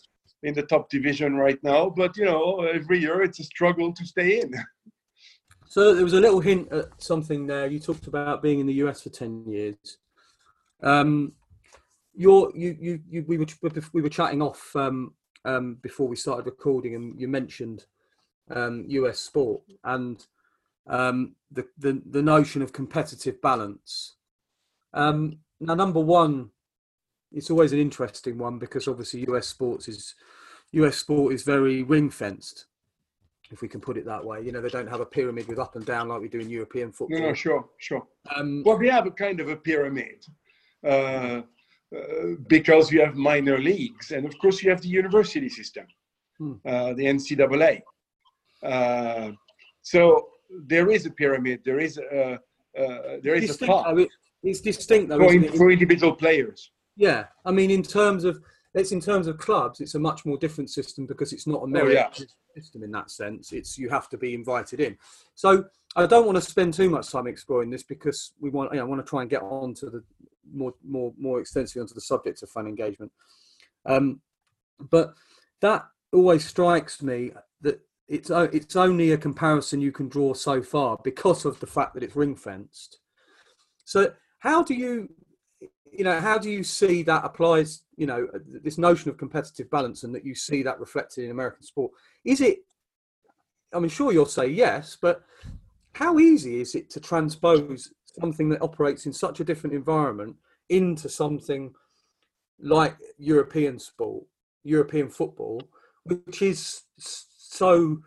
in 0.42 0.54
the 0.54 0.62
top 0.62 0.88
division 0.88 1.34
right 1.36 1.62
now, 1.62 1.90
but 1.90 2.16
you 2.16 2.24
know, 2.24 2.60
every 2.60 2.98
year 3.00 3.22
it's 3.22 3.40
a 3.40 3.44
struggle 3.44 3.92
to 3.92 4.04
stay 4.04 4.40
in. 4.40 4.54
So 5.70 5.92
there 5.94 6.02
was 6.02 6.14
a 6.14 6.20
little 6.20 6.40
hint 6.40 6.72
at 6.72 6.86
something 6.96 7.46
there. 7.46 7.66
You 7.66 7.78
talked 7.78 8.06
about 8.06 8.42
being 8.42 8.58
in 8.58 8.66
the 8.66 8.80
US 8.84 9.02
for 9.02 9.10
ten 9.10 9.44
years. 9.46 9.98
Um, 10.82 11.32
you're, 12.14 12.50
you, 12.56 12.74
you, 12.80 13.00
you, 13.06 13.24
we 13.28 13.36
were 13.36 13.46
we 13.92 14.00
were 14.00 14.08
chatting 14.08 14.40
off 14.40 14.74
um, 14.74 15.12
um, 15.44 15.76
before 15.82 16.08
we 16.08 16.16
started 16.16 16.46
recording, 16.46 16.94
and 16.94 17.20
you 17.20 17.28
mentioned 17.28 17.84
um, 18.50 18.86
US 18.88 19.18
sport 19.18 19.60
and 19.84 20.26
um, 20.86 21.34
the, 21.52 21.66
the 21.76 22.02
the 22.10 22.22
notion 22.22 22.62
of 22.62 22.72
competitive 22.72 23.40
balance. 23.42 24.16
Um, 24.94 25.40
now, 25.60 25.74
number 25.74 26.00
one, 26.00 26.50
it's 27.32 27.50
always 27.50 27.72
an 27.72 27.78
interesting 27.78 28.38
one 28.38 28.58
because 28.58 28.88
obviously 28.88 29.26
US 29.28 29.46
sports 29.46 29.88
is 29.88 30.14
US 30.72 30.96
sport 30.96 31.34
is 31.34 31.42
very 31.42 31.82
ring 31.82 32.10
fenced 32.10 32.66
if 33.50 33.62
we 33.62 33.68
can 33.68 33.80
put 33.80 33.96
it 33.96 34.04
that 34.04 34.24
way. 34.24 34.42
You 34.42 34.52
know, 34.52 34.60
they 34.60 34.68
don't 34.68 34.88
have 34.88 35.00
a 35.00 35.06
pyramid 35.06 35.48
with 35.48 35.58
up 35.58 35.76
and 35.76 35.84
down 35.84 36.08
like 36.08 36.20
we 36.20 36.28
do 36.28 36.40
in 36.40 36.50
European 36.50 36.92
football. 36.92 37.18
No, 37.18 37.28
no, 37.28 37.34
sure, 37.34 37.68
sure. 37.78 38.06
Um, 38.34 38.62
well, 38.64 38.78
we 38.78 38.88
have 38.88 39.06
a 39.06 39.10
kind 39.10 39.40
of 39.40 39.48
a 39.48 39.56
pyramid 39.56 40.26
uh, 40.84 40.86
uh, 40.88 41.42
because 42.46 42.92
you 42.92 43.00
have 43.00 43.16
minor 43.16 43.58
leagues, 43.58 44.10
and 44.10 44.26
of 44.26 44.38
course 44.38 44.62
you 44.62 44.70
have 44.70 44.82
the 44.82 44.88
university 44.88 45.48
system, 45.48 45.86
hmm. 46.38 46.54
uh, 46.66 46.92
the 46.94 47.04
NCAA. 47.04 47.80
Uh, 48.62 49.32
so 49.82 50.28
there 50.66 50.90
is 50.90 51.06
a 51.06 51.10
pyramid. 51.10 51.60
There 51.64 51.80
is 51.80 51.98
a 51.98 52.38
uh, 52.78 53.18
there 53.22 53.34
is 53.34 53.46
distinct, 53.46 53.74
a 53.74 53.94
path. 53.94 54.06
it's 54.42 54.60
distinct 54.60 55.08
though, 55.08 55.18
for, 55.18 55.32
in, 55.32 55.52
for 55.52 55.70
individual 55.70 56.14
players. 56.14 56.70
Yeah, 56.98 57.26
I 57.44 57.52
mean, 57.52 57.70
in 57.70 57.84
terms 57.84 58.24
of 58.24 58.42
it's 58.74 58.92
in 58.92 59.00
terms 59.00 59.28
of 59.28 59.38
clubs, 59.38 59.80
it's 59.80 59.94
a 59.94 59.98
much 60.00 60.26
more 60.26 60.36
different 60.36 60.68
system 60.68 61.06
because 61.06 61.32
it's 61.32 61.46
not 61.46 61.62
a 61.62 61.66
merit 61.66 61.96
oh, 61.96 62.10
yeah. 62.18 62.26
system 62.56 62.82
in 62.82 62.90
that 62.90 63.10
sense. 63.10 63.52
It's 63.52 63.78
you 63.78 63.88
have 63.88 64.08
to 64.10 64.18
be 64.18 64.34
invited 64.34 64.80
in. 64.80 64.98
So 65.36 65.64
I 65.94 66.06
don't 66.06 66.26
want 66.26 66.36
to 66.36 66.42
spend 66.42 66.74
too 66.74 66.90
much 66.90 67.10
time 67.10 67.28
exploring 67.28 67.70
this 67.70 67.84
because 67.84 68.32
we 68.40 68.50
want 68.50 68.72
you 68.72 68.78
know, 68.78 68.84
I 68.84 68.88
want 68.88 69.04
to 69.04 69.08
try 69.08 69.22
and 69.22 69.30
get 69.30 69.42
on 69.42 69.74
to 69.74 69.90
the 69.90 70.02
more 70.52 70.74
more 70.84 71.14
more 71.16 71.40
extensively 71.40 71.82
onto 71.82 71.94
the 71.94 72.00
subject 72.00 72.42
of 72.42 72.50
fan 72.50 72.66
engagement. 72.66 73.12
Um, 73.86 74.20
but 74.90 75.14
that 75.60 75.86
always 76.12 76.44
strikes 76.44 77.00
me 77.00 77.30
that 77.60 77.80
it's 78.08 78.30
it's 78.30 78.74
only 78.74 79.12
a 79.12 79.18
comparison 79.18 79.80
you 79.80 79.92
can 79.92 80.08
draw 80.08 80.34
so 80.34 80.62
far 80.62 80.98
because 81.04 81.44
of 81.44 81.60
the 81.60 81.66
fact 81.66 81.94
that 81.94 82.02
it's 82.02 82.16
ring 82.16 82.34
fenced. 82.34 82.98
So 83.84 84.12
how 84.40 84.64
do 84.64 84.74
you 84.74 85.08
you 85.92 86.04
know, 86.04 86.20
how 86.20 86.38
do 86.38 86.50
you 86.50 86.62
see 86.62 87.02
that 87.02 87.24
applies, 87.24 87.82
you 87.96 88.06
know, 88.06 88.28
this 88.46 88.78
notion 88.78 89.10
of 89.10 89.18
competitive 89.18 89.70
balance 89.70 90.04
and 90.04 90.14
that 90.14 90.24
you 90.24 90.34
see 90.34 90.62
that 90.62 90.80
reflected 90.80 91.24
in 91.24 91.30
American 91.30 91.62
sport? 91.62 91.92
Is 92.24 92.40
it, 92.40 92.58
I 93.72 93.78
mean, 93.78 93.90
sure, 93.90 94.12
you'll 94.12 94.26
say 94.26 94.46
yes, 94.46 94.96
but 95.00 95.22
how 95.92 96.18
easy 96.18 96.60
is 96.60 96.74
it 96.74 96.90
to 96.90 97.00
transpose 97.00 97.92
something 98.20 98.48
that 98.50 98.62
operates 98.62 99.06
in 99.06 99.12
such 99.12 99.40
a 99.40 99.44
different 99.44 99.74
environment 99.74 100.36
into 100.68 101.08
something 101.08 101.72
like 102.60 102.96
European 103.18 103.78
sport, 103.78 104.24
European 104.64 105.08
football, 105.08 105.62
which 106.04 106.42
is 106.42 106.82
so 106.98 107.98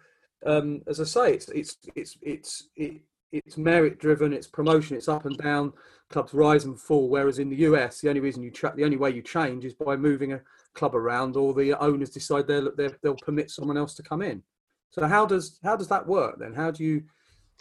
um, 0.46 0.82
as 0.88 1.00
I 1.00 1.04
say, 1.04 1.34
it's 1.34 1.50
it's 1.50 1.78
it's 1.96 2.18
it's 2.22 2.70
it, 2.76 3.02
it's 3.32 3.58
merit 3.58 4.00
driven. 4.00 4.34
It's 4.34 4.48
promotion. 4.48 4.98
It's 4.98 5.08
up 5.08 5.26
and 5.26 5.38
down. 5.38 5.74
Clubs 6.10 6.34
rise 6.34 6.66
and 6.66 6.80
fall. 6.80 7.10
Whereas 7.10 7.40
in 7.40 7.50
the 7.50 7.56
US, 7.58 8.02
the 8.02 8.10
only 8.10 8.22
reason 8.22 8.44
you 8.44 8.52
track, 8.52 8.76
the 8.76 8.84
only 8.84 8.98
way 8.98 9.12
you 9.12 9.22
change 9.22 9.66
is 9.66 9.74
by 9.74 9.96
moving 9.96 10.34
a 10.34 10.42
club 10.74 10.96
around, 10.96 11.36
or 11.38 11.54
the 11.54 11.74
owners 11.80 12.10
decide 12.10 12.48
they'll 12.48 12.72
they'll 13.02 13.16
permit 13.16 13.50
someone 13.50 13.78
else 13.78 13.94
to 13.96 14.04
come 14.04 14.22
in. 14.22 14.44
So 14.90 15.08
how 15.08 15.26
does 15.26 15.60
how 15.64 15.76
does 15.76 15.88
that 15.88 16.06
work 16.06 16.40
then? 16.40 16.54
How 16.54 16.72
do 16.72 16.84
you? 16.84 17.04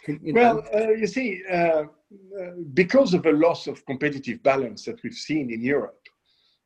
You 0.07 0.33
well, 0.33 0.65
uh, 0.73 0.89
you 0.89 1.05
see, 1.05 1.43
uh, 1.47 1.53
uh, 1.53 1.85
because 2.73 3.13
of 3.13 3.25
a 3.27 3.31
loss 3.31 3.67
of 3.67 3.85
competitive 3.85 4.41
balance 4.41 4.83
that 4.85 5.01
we've 5.03 5.13
seen 5.13 5.51
in 5.51 5.61
Europe, 5.61 6.01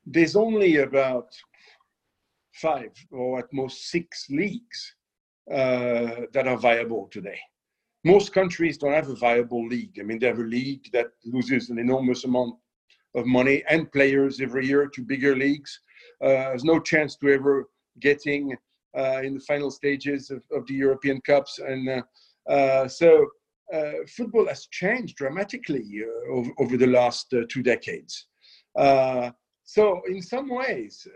there's 0.05 0.37
only 0.37 0.77
about 0.77 1.27
five 2.53 2.91
or 3.11 3.39
at 3.39 3.51
most 3.51 3.89
six 3.89 4.29
leagues 4.29 4.95
uh, 5.51 6.21
that 6.31 6.47
are 6.47 6.57
viable 6.57 7.09
today. 7.11 7.39
Most 8.05 8.33
countries 8.33 8.77
don't 8.77 8.93
have 8.93 9.09
a 9.09 9.15
viable 9.15 9.67
league. 9.67 9.97
I 9.99 10.03
mean, 10.03 10.19
they 10.19 10.27
have 10.27 10.37
a 10.37 10.43
league 10.43 10.91
that 10.93 11.07
loses 11.25 11.71
an 11.71 11.79
enormous 11.79 12.23
amount 12.23 12.53
of 13.15 13.25
money 13.25 13.63
and 13.67 13.91
players 13.91 14.39
every 14.39 14.67
year 14.67 14.85
to 14.93 15.01
bigger 15.01 15.35
leagues. 15.35 15.79
Uh, 16.23 16.27
there's 16.27 16.63
no 16.63 16.79
chance 16.79 17.15
to 17.15 17.29
ever 17.29 17.67
getting 17.99 18.55
uh, 18.95 19.21
in 19.23 19.33
the 19.33 19.39
final 19.39 19.71
stages 19.71 20.29
of, 20.29 20.43
of 20.51 20.67
the 20.67 20.75
European 20.75 21.19
Cups. 21.21 21.57
And 21.57 21.89
uh, 21.89 22.01
uh, 22.47 22.87
so 22.87 23.25
football 24.15 24.47
has 24.49 24.67
changed 24.67 25.15
dramatically 25.15 26.03
over, 26.29 26.51
over, 26.59 26.77
the 26.77 26.85
last 26.85 27.33
two 27.49 27.63
decades. 27.63 28.27
so 28.77 30.01
in 30.07 30.21
some 30.21 30.49
ways, 30.49 31.07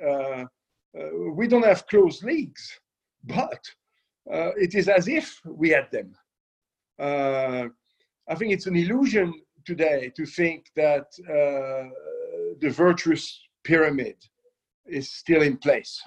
we 1.38 1.48
don't 1.48 1.66
have 1.66 1.86
closed 1.86 2.24
leagues, 2.24 2.80
but 3.26 3.64
it 4.58 4.74
is 4.74 4.90
as 4.90 5.08
if 5.08 5.40
we 5.46 5.70
had 5.70 5.92
them. 5.92 6.16
I 7.00 8.36
think 8.36 8.54
it's 8.54 8.68
an 8.68 8.76
illusion 8.76 9.34
today 9.66 10.12
to 10.16 10.26
think 10.26 10.68
that 10.76 11.08
uh, 11.28 11.90
the 12.60 12.70
virtuous 12.70 13.40
pyramid 13.64 14.18
is 14.86 15.12
still 15.12 15.42
in 15.42 15.58
place 15.58 16.02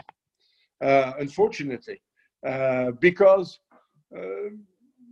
uh, 0.82 1.12
unfortunately, 1.20 2.02
uh, 2.46 2.90
because 3.00 3.60
uh, 4.16 4.50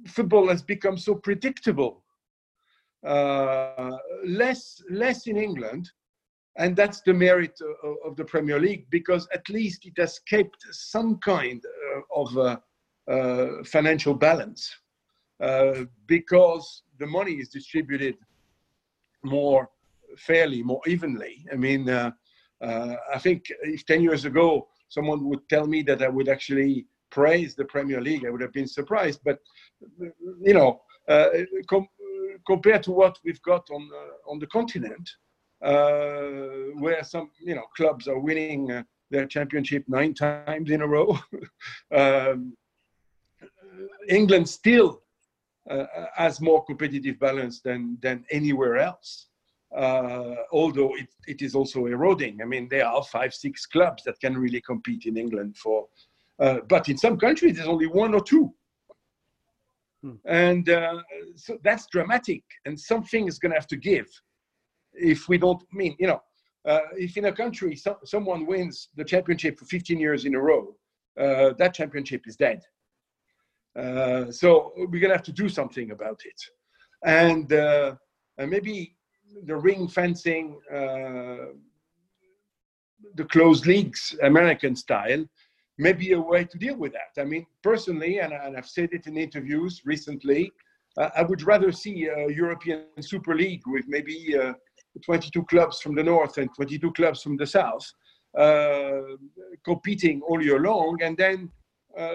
football 0.09 0.49
has 0.49 0.63
become 0.63 0.99
so 0.99 1.15
predictable. 1.15 2.03
less, 3.05 4.83
less 4.91 5.27
in 5.27 5.37
England, 5.37 5.89
and 6.57 6.77
that's 6.77 7.01
the 7.03 7.15
merit 7.15 7.57
of, 7.85 7.97
of, 8.05 8.17
the 8.17 8.25
Premier 8.25 8.59
League 8.59 8.87
because 8.91 9.29
at 9.33 9.49
least 9.49 9.87
it 9.87 9.97
has 9.97 10.19
kept 10.29 10.61
some 10.73 11.19
kind 11.19 11.63
of 12.15 12.37
uh, 12.37 12.57
financial 13.65 14.15
balance 14.15 14.75
uh, 15.41 15.85
because 16.07 16.83
the 16.99 17.07
money 17.07 17.33
is 17.33 17.49
distributed 17.49 18.17
more 19.23 19.71
fairly, 20.17 20.63
more 20.63 20.83
evenly. 20.87 21.47
I 21.53 21.57
mean, 21.57 21.89
uh, 21.89 22.11
I 22.61 23.19
think 23.19 23.45
if 23.63 23.87
10 23.87 24.03
years 24.03 24.25
ago 24.25 24.69
someone 24.89 25.25
would 25.29 25.49
tell 25.49 25.67
me 25.67 25.83
that 25.83 26.03
I 26.03 26.09
would 26.09 26.29
actually 26.29 26.87
praise 27.11 27.55
the 27.55 27.65
Premier 27.65 28.01
League, 28.01 28.27
I 28.27 28.31
would 28.31 28.41
have 28.41 28.53
been 28.53 28.67
surprised. 28.67 29.21
But 29.25 29.39
you 30.43 30.55
know, 30.55 30.81
uh, 31.09 31.29
com- 31.69 31.89
compared 32.47 32.83
to 32.85 32.93
what 32.93 33.19
we've 33.25 33.43
got 33.43 33.69
on 33.71 33.89
uh, 33.95 34.31
on 34.31 34.39
the 34.39 34.47
continent, 34.47 35.09
uh, 35.65 36.79
where 36.79 37.03
some 37.03 37.31
you 37.41 37.55
know 37.55 37.67
clubs 37.77 38.09
are 38.09 38.19
winning 38.19 38.71
uh, 38.71 38.83
their 39.11 39.27
championship 39.27 39.85
nine 39.89 40.15
times 40.15 40.71
in 40.71 40.83
a 40.83 40.87
row, 40.87 41.19
um, 41.95 42.57
England 44.09 44.49
still 44.49 45.03
uh, 45.69 45.85
has 46.15 46.41
more 46.41 46.65
competitive 46.65 47.19
balance 47.19 47.61
than 47.61 47.99
than 48.01 48.25
anywhere 48.31 48.77
else 48.79 49.31
uh, 49.77 50.35
although 50.53 50.95
it, 50.97 51.09
it 51.27 51.43
is 51.43 51.55
also 51.55 51.87
eroding. 51.87 52.41
I 52.43 52.45
mean, 52.45 52.69
there 52.69 52.87
are 52.87 53.03
five, 53.05 53.33
six 53.33 53.67
clubs 53.67 54.03
that 54.05 54.21
can 54.21 54.37
really 54.37 54.61
compete 54.61 55.07
in 55.07 55.17
England 55.17 55.57
for, 55.57 55.87
uh, 56.41 56.59
but 56.69 56.89
in 56.89 56.99
some 56.99 57.17
countries 57.17 57.57
there's 57.57 57.69
only 57.69 57.87
one 57.87 58.15
or 58.15 58.23
two. 58.23 58.53
Hmm. 60.03 60.15
And 60.25 60.69
uh, 60.69 61.03
so 61.37 61.59
that's 61.63 61.87
dramatic, 61.87 62.43
and 62.65 62.79
something 62.79 63.29
is 63.29 63.39
going 63.39 63.53
to 63.53 63.59
have 63.59 63.69
to 63.69 63.77
give 63.77 64.09
if 64.95 65.29
we 65.29 65.39
don't 65.39 65.63
I 65.73 65.77
mean, 65.77 65.97
you 66.01 66.09
know, 66.09 66.21
uh, 66.67 66.81
if 66.97 67.17
in 67.17 67.27
a 67.27 67.33
country 67.33 67.77
so, 67.77 67.97
someone 68.05 68.45
wins 68.47 68.89
the 68.97 69.05
championship 69.05 69.59
for 69.59 69.67
15 69.67 70.01
years 70.01 70.25
in 70.25 70.35
a 70.35 70.41
row, 70.41 70.75
uh, 71.19 71.53
that 71.59 71.75
championship 71.75 72.23
is 72.27 72.37
dead. 72.37 72.61
Uh, 73.79 74.31
so 74.31 74.73
we're 74.77 75.01
to 75.01 75.09
have 75.11 75.23
to 75.23 75.33
do 75.33 75.49
something 75.49 75.91
about 75.91 76.21
it. 76.25 76.41
And, 77.05 77.51
and 77.53 78.51
maybe 78.51 78.97
the 79.45 79.57
ring 79.57 79.89
fencing, 79.89 80.59
uh, 80.73 81.53
the 83.15 83.25
closed 83.31 83.67
leagues, 83.67 84.17
American 84.23 84.77
style, 84.77 85.25
may 85.79 85.93
be 85.93 86.13
a 86.13 86.21
way 86.21 86.45
to 86.45 86.59
deal 86.59 86.77
with 86.77 86.93
that. 86.93 87.21
I 87.21 87.25
mean, 87.25 87.47
personally, 87.63 88.19
and, 88.19 88.33
and 88.33 88.57
I've 88.57 88.69
said 88.69 88.91
it 88.93 89.07
in 89.07 89.17
interviews 89.17 89.83
recently, 89.85 90.53
uh, 90.99 91.09
I 91.17 91.23
would 91.23 91.43
rather 91.43 91.73
see 91.73 92.07
a 92.07 92.31
European 92.31 92.85
Super 93.01 93.35
League 93.35 93.63
with 93.67 93.87
maybe 93.89 94.37
uh, 94.37 94.53
22 95.05 95.45
clubs 95.45 95.81
from 95.81 95.95
the 95.95 96.03
north 96.03 96.37
and 96.39 96.51
22 96.55 96.93
clubs 96.93 97.23
from 97.23 97.37
the 97.37 97.47
south 97.47 97.91
uh, 98.39 99.01
competing 99.65 100.21
all 100.23 100.43
year 100.43 100.61
long, 100.61 100.99
and 101.03 101.17
then 101.17 101.49
uh, 101.49 101.60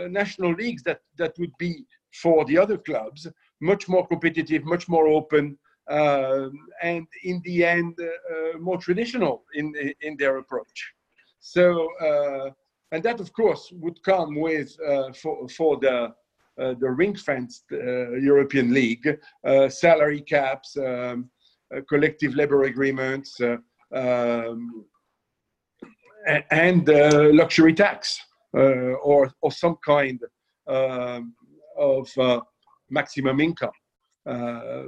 national 0.09 0.53
leagues 0.53 0.83
that, 0.83 1.01
that 1.17 1.33
would 1.39 1.53
be 1.57 1.85
for 2.13 2.45
the 2.45 2.57
other 2.57 2.77
clubs 2.77 3.27
much 3.61 3.87
more 3.87 4.07
competitive, 4.07 4.63
much 4.63 4.87
more 4.87 5.07
open, 5.07 5.57
um, 5.89 6.67
and 6.81 7.07
in 7.23 7.41
the 7.45 7.63
end 7.63 7.97
uh, 7.99 8.57
more 8.57 8.77
traditional 8.77 9.43
in 9.53 9.73
in 10.01 10.17
their 10.17 10.37
approach. 10.37 10.93
So 11.39 11.89
uh, 12.01 12.49
and 12.91 13.03
that 13.03 13.19
of 13.19 13.31
course 13.33 13.71
would 13.73 14.01
come 14.03 14.35
with 14.35 14.75
uh, 14.81 15.13
for 15.13 15.47
for 15.49 15.77
the 15.77 16.13
uh, 16.57 16.73
the 16.79 16.89
ring-fenced 16.89 17.65
uh, 17.73 18.11
European 18.13 18.73
League 18.73 19.19
uh, 19.45 19.67
salary 19.67 20.21
caps, 20.21 20.77
um, 20.77 21.29
collective 21.89 22.33
labor 22.33 22.63
agreements, 22.63 23.41
um, 23.93 24.85
and 26.51 26.87
luxury 27.35 27.73
tax 27.73 28.19
or 28.55 29.31
or 29.41 29.51
some 29.51 29.77
kind 29.85 30.19
um, 30.67 31.33
of 31.77 32.09
maximum 32.89 33.39
income. 33.39 33.71
Uh, 34.25 34.85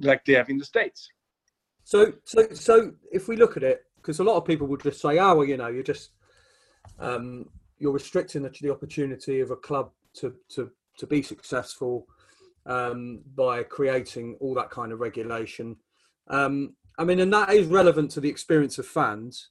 like 0.00 0.24
they 0.24 0.32
have 0.32 0.48
in 0.48 0.56
the 0.56 0.64
states. 0.64 1.10
So, 1.84 2.14
so, 2.24 2.48
so 2.52 2.92
if 3.12 3.28
we 3.28 3.36
look 3.36 3.56
at 3.58 3.62
it, 3.62 3.82
because 3.96 4.20
a 4.20 4.24
lot 4.24 4.36
of 4.36 4.46
people 4.46 4.66
would 4.68 4.82
just 4.82 5.02
say, 5.02 5.18
"Oh, 5.18 5.34
well, 5.34 5.44
you 5.44 5.56
know, 5.56 5.66
you're 5.66 5.82
just 5.82 6.12
um, 6.98 7.46
you're 7.78 7.92
restricting 7.92 8.42
the, 8.42 8.50
the, 8.60 8.70
opportunity 8.70 9.40
of 9.40 9.50
a 9.50 9.56
club 9.56 9.90
to 10.14 10.34
to 10.50 10.70
to 10.98 11.06
be 11.06 11.20
successful 11.20 12.06
um, 12.64 13.20
by 13.34 13.62
creating 13.62 14.36
all 14.40 14.54
that 14.54 14.70
kind 14.70 14.92
of 14.92 15.00
regulation." 15.00 15.76
Um, 16.28 16.74
I 16.98 17.04
mean, 17.04 17.20
and 17.20 17.32
that 17.32 17.50
is 17.50 17.66
relevant 17.66 18.12
to 18.12 18.20
the 18.20 18.30
experience 18.30 18.78
of 18.78 18.86
fans 18.86 19.50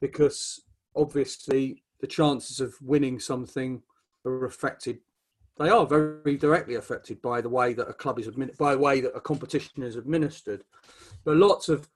because 0.00 0.60
obviously 0.94 1.84
the 2.00 2.06
chances 2.06 2.60
of 2.60 2.74
winning 2.80 3.18
something 3.18 3.82
are 4.24 4.44
affected 4.44 4.98
they 5.58 5.68
are 5.68 5.86
very 5.86 6.36
directly 6.36 6.76
affected 6.76 7.20
by 7.20 7.40
the 7.40 7.48
way 7.48 7.72
that 7.72 7.88
a 7.88 7.92
club 7.92 8.18
is 8.18 8.28
admin- 8.28 8.56
by 8.56 8.72
the 8.72 8.80
way 8.80 9.00
that 9.00 9.16
a 9.16 9.20
competition 9.20 9.82
is 9.82 9.96
administered. 9.96 10.62
But 11.24 11.36
lots 11.36 11.68
of 11.68 11.88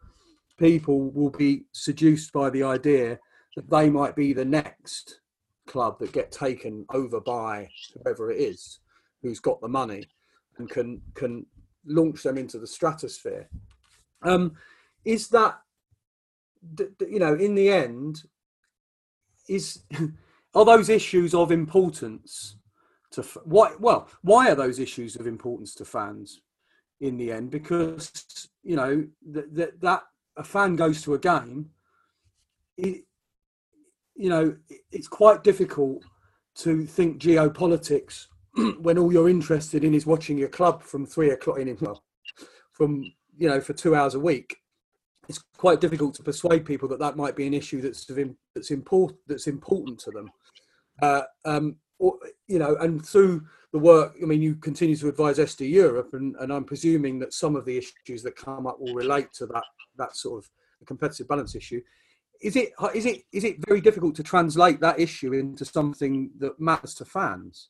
people 0.59 1.11
will 1.11 1.31
be 1.31 1.65
seduced 1.73 2.33
by 2.33 2.51
the 2.51 2.65
idea 2.65 3.21
that 3.57 3.71
they 3.71 3.89
might 3.89 4.17
be 4.17 4.33
the 4.33 4.45
next 4.45 5.21
club 5.67 5.99
that 6.01 6.13
get 6.13 6.33
taken 6.33 6.85
over 6.91 7.21
by 7.21 7.69
whoever 7.95 8.33
it 8.33 8.41
is 8.41 8.81
who's 9.23 9.39
got 9.39 9.61
the 9.61 9.69
money 9.69 10.05
and 10.59 10.69
can 10.69 11.01
can 11.15 11.47
launch 11.87 12.25
them 12.25 12.39
into 12.39 12.59
the 12.59 12.67
stratosphere. 12.67 13.49
Um, 14.23 14.57
is 15.05 15.29
that 15.29 15.61
you 17.01 17.21
know 17.21 17.35
in 17.35 17.55
the 17.55 17.71
end 17.71 18.25
is 19.49 19.83
are 20.55 20.65
those 20.65 20.89
issues 20.89 21.35
of 21.35 21.51
importance 21.51 22.57
to 23.13 23.23
why 23.45 23.73
well 23.79 24.09
why 24.23 24.51
are 24.51 24.55
those 24.55 24.79
issues 24.79 25.17
of 25.17 25.27
importance 25.27 25.75
to 25.75 25.85
fans 25.85 26.41
in 27.01 27.17
the 27.17 27.33
end? 27.33 27.51
Because 27.51 28.49
you 28.63 28.77
know 28.77 29.07
that 29.31 29.55
that, 29.55 29.81
that 29.81 30.03
a 30.37 30.45
fan 30.45 30.77
goes 30.77 31.03
to 31.03 31.15
a 31.15 31.19
game 31.19 31.71
it, 32.77 33.05
you 34.15 34.31
know 34.31 34.57
it's 34.91 35.09
quite 35.09 35.45
difficult 35.45 36.05
to 36.55 36.87
think 36.87 37.21
geopolitics 37.21 38.27
when 38.81 38.99
all 38.99 39.13
you're 39.13 39.29
interested 39.29 39.85
in 39.85 39.95
is 39.95 40.07
watching 40.07 40.39
your 40.39 40.49
club 40.49 40.83
from 40.83 41.07
three 41.07 41.31
o'clock 41.31 41.59
in 41.59 41.77
well, 41.81 42.03
from 42.73 43.05
you 43.37 43.49
know 43.49 43.61
for 43.61 43.73
two 43.73 43.95
hours 43.95 44.15
a 44.15 44.21
week 44.21 44.59
it's 45.33 45.45
quite 45.57 45.81
difficult 45.81 46.15
to 46.15 46.23
persuade 46.23 46.65
people 46.65 46.89
that 46.89 46.99
that 46.99 47.17
might 47.17 47.37
be 47.37 47.47
an 47.47 47.55
issue 47.55 47.81
that's 47.81 48.09
that's 48.55 48.71
important 48.71 49.19
that's 49.27 49.47
important 49.47 49.99
to 50.01 50.11
them 50.11 50.31
uh, 51.01 51.23
um, 51.45 51.77
or, 51.99 52.19
you 52.49 52.59
know, 52.59 52.77
and 52.77 53.05
through 53.05 53.47
the 53.73 53.79
work. 53.79 54.15
I 54.21 54.27
mean, 54.27 54.43
you 54.43 54.57
continue 54.57 54.97
to 54.97 55.09
advise 55.09 55.39
SD 55.39 55.71
Europe, 55.71 56.11
and, 56.13 56.35
and 56.41 56.53
I'm 56.53 56.65
presuming 56.65 57.19
that 57.21 57.33
some 57.33 57.57
of 57.57 57.65
the 57.65 57.79
issues 57.79 58.23
that 58.25 58.37
come 58.37 58.67
up 58.67 58.81
will 58.81 58.95
relate 58.95 59.33
to 59.35 59.47
that 59.47 59.65
that 59.97 60.17
sort 60.17 60.45
of 60.45 60.51
competitive 60.87 61.29
balance 61.29 61.55
issue. 61.55 61.81
Is 62.43 62.57
it 62.57 62.73
is 62.95 63.07
it 63.07 63.23
is 63.33 63.45
it 63.45 63.65
very 63.67 63.81
difficult 63.81 64.15
to 64.17 64.23
translate 64.23 64.81
that 64.81 64.99
issue 64.99 65.33
into 65.33 65.65
something 65.65 66.31
that 66.39 66.59
matters 66.61 66.95
to 66.95 67.05
fans? 67.05 67.69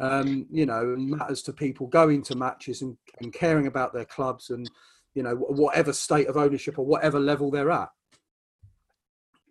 Um, 0.00 0.46
you 0.48 0.64
know, 0.64 0.92
and 0.92 1.10
matters 1.10 1.42
to 1.42 1.52
people 1.52 1.88
going 1.88 2.22
to 2.22 2.36
matches 2.36 2.82
and, 2.82 2.96
and 3.20 3.32
caring 3.32 3.66
about 3.66 3.92
their 3.92 4.04
clubs 4.04 4.50
and 4.50 4.70
you 5.14 5.22
know 5.22 5.34
whatever 5.34 5.92
state 5.92 6.28
of 6.28 6.36
ownership 6.36 6.78
or 6.78 6.86
whatever 6.86 7.18
level 7.18 7.50
they're 7.50 7.70
at. 7.70 7.88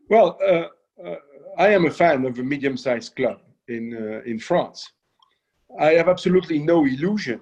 Well, 0.09 0.37
uh, 0.45 0.67
uh, 1.05 1.15
I 1.57 1.69
am 1.69 1.85
a 1.85 1.91
fan 1.91 2.25
of 2.25 2.39
a 2.39 2.43
medium-sized 2.43 3.15
club 3.15 3.39
in 3.67 3.93
uh, 3.93 4.21
in 4.29 4.39
France. 4.39 4.87
I 5.79 5.93
have 5.93 6.07
absolutely 6.07 6.59
no 6.59 6.85
illusion 6.85 7.41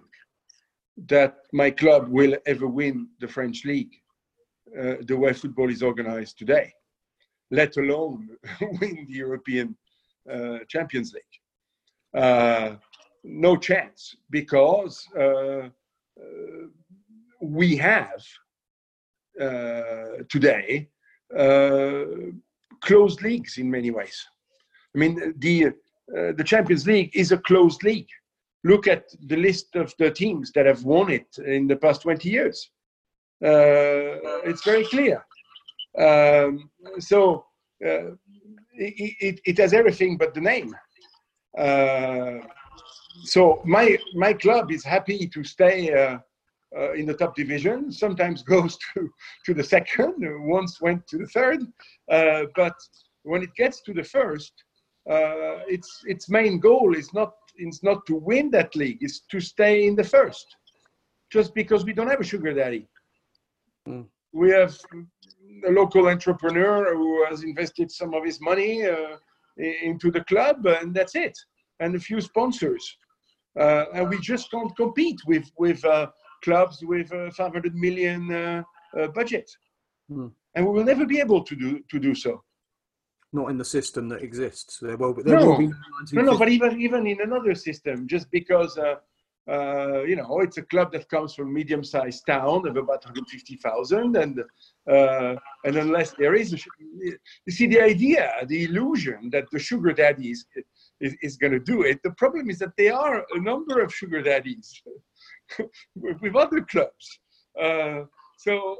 that 1.08 1.38
my 1.54 1.70
club 1.70 2.08
will 2.10 2.36
ever 2.46 2.68
win 2.68 3.08
the 3.20 3.28
French 3.28 3.66
league 3.66 3.94
uh, 4.80 4.96
the 5.08 5.16
way 5.16 5.34
football 5.34 5.70
is 5.70 5.84
organized 5.84 6.38
today, 6.38 6.74
let 7.52 7.78
alone 7.78 8.30
win 8.62 9.06
the 9.08 9.14
European 9.14 9.76
uh, 10.32 10.60
Champions 10.68 11.14
League. 11.14 12.22
Uh, 12.24 12.76
no 13.24 13.58
chance 13.58 14.16
because 14.30 15.06
uh, 15.20 15.70
we 17.46 17.76
have 17.78 18.24
today 20.30 20.90
closed 22.82 23.22
leagues 23.22 23.58
in 23.58 23.70
many 23.70 23.92
ways. 23.92 24.26
I 24.94 24.98
mean, 24.98 25.34
the 25.38 25.74
uh, 26.16 26.34
the 26.38 26.44
Champions 26.44 26.86
League 26.86 27.12
is 27.16 27.32
a 27.32 27.38
closed 27.38 27.84
league. 27.84 28.08
Look 28.64 28.88
at 28.88 29.06
the 29.28 29.38
list 29.38 29.76
of 29.76 29.94
the 29.98 30.12
teams 30.12 30.52
that 30.54 30.66
have 30.66 30.84
won 30.84 31.10
it 31.10 31.28
in 31.46 31.68
the 31.68 31.76
past 31.76 32.04
20 32.04 32.30
years. 32.30 32.70
Uh, 33.44 34.46
it's 34.46 34.64
very 34.64 34.86
clear. 34.86 35.26
Um, 35.98 36.70
so 37.00 37.46
uh, 37.86 38.12
it, 38.74 39.14
it, 39.20 39.42
it, 39.46 39.58
has 39.58 39.74
everything 39.74 40.18
but 40.18 40.34
the 40.34 40.42
name. 40.42 40.76
Uh, 41.58 42.40
so 43.24 43.62
my 43.66 43.98
my 44.14 44.34
club 44.34 44.72
is 44.72 44.84
happy 44.84 45.28
to 45.28 45.44
stay 45.44 45.94
uh, 45.94 46.18
uh, 46.78 46.94
in 46.94 47.06
the 47.06 47.14
top 47.14 47.36
division. 47.36 47.92
Sometimes 47.92 48.44
goes 48.56 48.78
to 48.94 49.10
to 49.46 49.54
the 49.54 49.64
second. 49.64 50.16
Once 50.48 50.82
went 50.82 51.08
to 51.08 51.18
the 51.18 51.28
third, 51.28 51.62
but 52.56 52.76
when 53.24 53.42
it 53.42 53.54
gets 53.56 53.82
to 53.82 53.94
the 53.94 54.04
first, 54.04 54.54
uh, 55.10 55.62
its 55.68 56.04
its 56.06 56.30
main 56.30 56.60
goal 56.60 56.96
is 56.96 57.14
not 57.14 57.34
is 57.58 57.82
not 57.84 58.06
to 58.06 58.16
win 58.16 58.50
that 58.52 58.76
league, 58.76 59.02
is 59.02 59.22
to 59.32 59.40
stay 59.40 59.88
in 59.88 59.96
the 59.96 60.04
first. 60.04 60.48
Just 61.32 61.54
because 61.54 61.86
we 61.86 61.94
don't 61.94 62.10
have 62.10 62.22
a 62.22 62.24
sugar 62.24 62.54
daddy, 62.54 62.88
mm. 63.88 64.06
we 64.34 64.50
have 64.52 64.76
a 65.68 65.72
local 65.72 66.08
entrepreneur 66.08 66.96
who 66.96 67.26
has 67.26 67.44
invested 67.44 67.92
some 67.92 68.14
of 68.14 68.24
his 68.24 68.40
money 68.42 68.86
uh, 68.86 69.18
into 69.58 70.12
the 70.12 70.24
club, 70.26 70.66
and 70.66 70.94
that's 70.94 71.16
it, 71.16 71.38
and 71.80 71.96
a 71.96 72.00
few 72.00 72.20
sponsors, 72.20 72.98
uh, 73.60 73.86
and 73.94 74.10
we 74.10 74.20
just 74.20 74.50
can't 74.52 74.76
compete 74.76 75.20
with 75.28 75.50
with 75.58 75.84
uh, 75.86 76.08
clubs 76.46 76.84
with 76.84 77.12
a 77.12 77.32
500 77.32 77.76
million 77.76 78.22
uh, 78.32 78.64
uh, 78.98 79.08
budget, 79.08 79.48
mm. 80.10 80.32
and 80.54 80.66
we 80.66 80.72
will 80.72 80.86
never 80.92 81.06
be 81.06 81.20
able 81.20 81.44
to 81.44 81.56
do 81.56 81.70
to 81.92 82.00
do 82.00 82.16
so 82.16 82.34
not 83.36 83.50
in 83.52 83.58
the 83.58 83.66
system 83.66 84.10
that 84.10 84.24
exists. 84.24 84.80
There 84.80 84.98
will, 84.98 85.14
there 85.14 85.40
no, 85.40 85.46
will 85.48 85.58
be 85.58 85.70
no, 86.14 86.22
no, 86.22 86.38
but 86.38 86.50
even 86.50 86.82
even 86.82 87.06
in 87.06 87.22
another 87.22 87.54
system, 87.54 88.08
just 88.08 88.32
because 88.32 88.78
uh, 88.78 88.96
uh, 89.48 90.02
you 90.04 90.16
know 90.16 90.40
it's 90.40 90.58
a 90.58 90.64
club 90.64 90.92
that 90.94 91.08
comes 91.10 91.36
from 91.36 91.54
medium-sized 91.54 92.26
town 92.26 92.68
of 92.68 92.78
about 92.78 93.04
150,000, 93.04 94.16
and 94.16 94.40
uh, 94.90 95.36
and 95.66 95.76
unless 95.76 96.14
there 96.14 96.34
is, 96.34 96.54
a, 96.54 96.58
you 97.46 97.54
see, 97.58 97.68
the 97.68 97.82
idea, 97.82 98.32
the 98.48 98.64
illusion 98.64 99.30
that 99.32 99.46
the 99.52 99.60
sugar 99.60 99.94
daddies 99.94 100.46
is, 101.00 101.16
is 101.22 101.38
going 101.38 101.54
to 101.54 101.60
do 101.60 101.84
it. 101.84 102.02
The 102.04 102.12
problem 102.12 102.50
is 102.50 102.58
that 102.60 102.76
there 102.78 102.96
are 102.96 103.26
a 103.36 103.40
number 103.40 103.82
of 103.82 103.94
sugar 103.94 104.22
daddies 104.22 104.82
with 105.96 106.36
other 106.36 106.62
clubs. 106.62 107.20
Uh, 107.62 108.02
so 108.38 108.78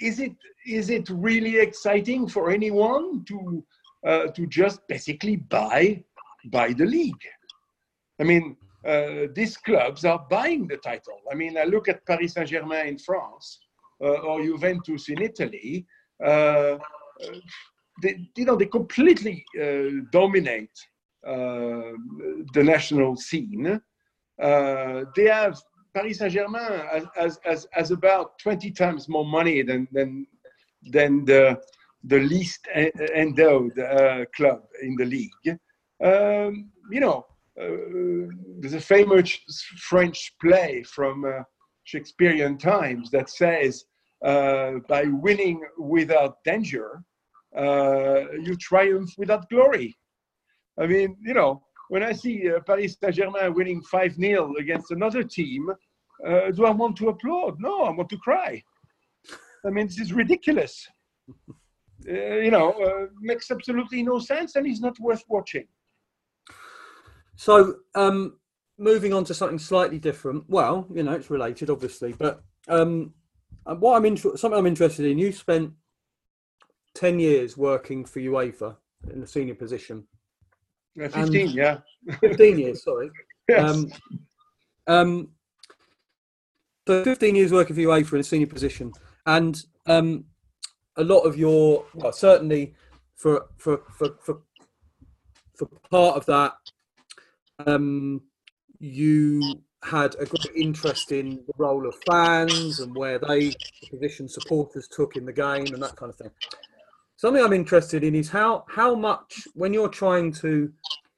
is 0.00 0.20
it 0.20 0.32
is 0.66 0.90
it 0.90 1.08
really 1.10 1.58
exciting 1.58 2.28
for 2.28 2.50
anyone 2.50 3.24
to 3.24 3.64
uh, 4.06 4.26
to 4.28 4.46
just 4.46 4.86
basically 4.88 5.36
buy 5.36 6.02
buy 6.46 6.72
the 6.72 6.86
league? 6.86 7.26
I 8.20 8.24
mean, 8.24 8.56
uh, 8.86 9.26
these 9.34 9.56
clubs 9.56 10.04
are 10.04 10.24
buying 10.30 10.66
the 10.66 10.76
title. 10.78 11.20
I 11.30 11.34
mean, 11.34 11.56
I 11.56 11.64
look 11.64 11.88
at 11.88 12.06
Paris 12.06 12.34
Saint 12.34 12.48
Germain 12.48 12.86
in 12.86 12.98
France 12.98 13.60
uh, 14.00 14.20
or 14.28 14.42
Juventus 14.42 15.08
in 15.08 15.22
Italy. 15.22 15.86
Uh, 16.24 16.78
they, 18.02 18.28
you 18.36 18.44
know, 18.44 18.56
they 18.56 18.66
completely 18.66 19.44
uh, 19.60 20.04
dominate 20.12 20.78
the 21.24 22.62
national 22.62 23.16
scene. 23.16 23.80
they 24.38 25.28
have 25.28 25.60
Paris 25.98 26.18
Saint 26.18 26.32
Germain 26.32 27.08
has, 27.16 27.40
has, 27.44 27.66
has, 27.72 27.90
about 27.90 28.38
20 28.38 28.70
times 28.70 29.08
more 29.08 29.26
money 29.26 29.62
than, 29.62 29.88
than, 29.90 30.28
than 30.92 31.24
the, 31.24 31.60
the 32.04 32.20
least 32.20 32.68
endowed 33.16 33.76
uh, 33.76 34.24
club 34.36 34.60
in 34.80 34.94
the 34.94 35.04
league. 35.04 35.58
Um, 36.04 36.70
you 36.92 37.00
know, 37.00 37.26
uh, 37.60 38.30
there's 38.60 38.74
a 38.74 38.80
famous 38.80 39.38
French 39.78 40.34
play 40.40 40.84
from 40.84 41.24
uh, 41.24 41.42
Shakespearean 41.82 42.58
times 42.58 43.10
that 43.10 43.28
says, 43.28 43.84
uh, 44.24 44.74
by 44.88 45.02
winning 45.02 45.60
without 45.78 46.44
danger, 46.44 47.02
uh, 47.56 48.30
you 48.40 48.54
triumph 48.60 49.10
without 49.18 49.50
glory. 49.50 49.96
I 50.80 50.86
mean, 50.86 51.16
you 51.24 51.34
know, 51.34 51.64
when 51.88 52.04
I 52.04 52.12
see 52.12 52.48
uh, 52.48 52.60
Paris 52.60 52.96
Saint 53.02 53.16
Germain 53.16 53.52
winning 53.52 53.82
5 53.82 54.14
0 54.14 54.54
against 54.60 54.92
another 54.92 55.24
team, 55.24 55.68
uh, 56.26 56.50
do 56.50 56.66
I 56.66 56.70
want 56.70 56.96
to 56.98 57.08
applaud? 57.08 57.60
No, 57.60 57.82
I 57.84 57.90
want 57.90 58.08
to 58.10 58.18
cry. 58.18 58.62
I 59.64 59.70
mean, 59.70 59.86
this 59.86 60.00
is 60.00 60.12
ridiculous. 60.12 60.86
Uh, 62.08 62.36
you 62.36 62.50
know, 62.52 62.70
uh, 62.70 63.06
makes 63.20 63.50
absolutely 63.50 64.04
no 64.04 64.20
sense 64.20 64.54
and 64.54 64.68
it's 64.68 64.80
not 64.80 64.98
worth 65.00 65.24
watching. 65.28 65.66
So, 67.34 67.74
um, 67.96 68.38
moving 68.78 69.12
on 69.12 69.24
to 69.24 69.34
something 69.34 69.58
slightly 69.58 69.98
different. 69.98 70.44
Well, 70.48 70.86
you 70.94 71.02
know, 71.02 71.12
it's 71.12 71.28
related, 71.28 71.70
obviously, 71.70 72.12
but 72.12 72.40
um, 72.68 73.14
uh, 73.66 73.74
what 73.74 73.96
I'm 73.96 74.04
interested, 74.04 74.38
something 74.38 74.58
I'm 74.58 74.66
interested 74.66 75.06
in. 75.06 75.18
You 75.18 75.32
spent 75.32 75.72
ten 76.94 77.18
years 77.18 77.56
working 77.56 78.04
for 78.04 78.20
UEFA 78.20 78.76
in 79.12 79.22
a 79.22 79.26
senior 79.26 79.54
position. 79.54 80.06
Yeah, 80.94 81.08
Fifteen, 81.08 81.50
yeah. 81.50 81.78
Fifteen 82.20 82.58
years, 82.58 82.84
sorry. 82.84 83.10
Yes. 83.50 83.70
Um, 83.70 83.90
um, 84.88 85.28
so 86.88 87.04
15 87.04 87.36
years 87.36 87.52
working 87.52 87.76
for 87.76 87.82
UEFA 87.82 88.14
in 88.14 88.20
a 88.20 88.24
senior 88.24 88.46
position, 88.46 88.94
and 89.26 89.62
um, 89.84 90.24
a 90.96 91.04
lot 91.04 91.20
of 91.20 91.36
your, 91.36 91.84
well, 91.92 92.12
certainly 92.12 92.72
for 93.14 93.44
for 93.58 93.82
for 93.92 94.16
for, 94.22 94.40
for 95.54 95.66
part 95.90 96.16
of 96.16 96.24
that, 96.24 96.54
um, 97.66 98.22
you 98.78 99.60
had 99.82 100.14
a 100.14 100.24
great 100.24 100.56
interest 100.56 101.12
in 101.12 101.44
the 101.46 101.52
role 101.58 101.86
of 101.86 101.94
fans 102.10 102.80
and 102.80 102.96
where 102.96 103.18
they, 103.18 103.50
the 103.50 103.88
position 103.90 104.26
supporters 104.26 104.88
took 104.88 105.14
in 105.16 105.26
the 105.26 105.32
game 105.32 105.66
and 105.66 105.82
that 105.82 105.94
kind 105.94 106.08
of 106.08 106.16
thing. 106.16 106.30
Something 107.16 107.44
I'm 107.44 107.52
interested 107.52 108.02
in 108.02 108.14
is 108.14 108.30
how 108.30 108.64
how 108.66 108.94
much 108.94 109.46
when 109.52 109.74
you're 109.74 109.90
trying 109.90 110.32
to 110.40 110.72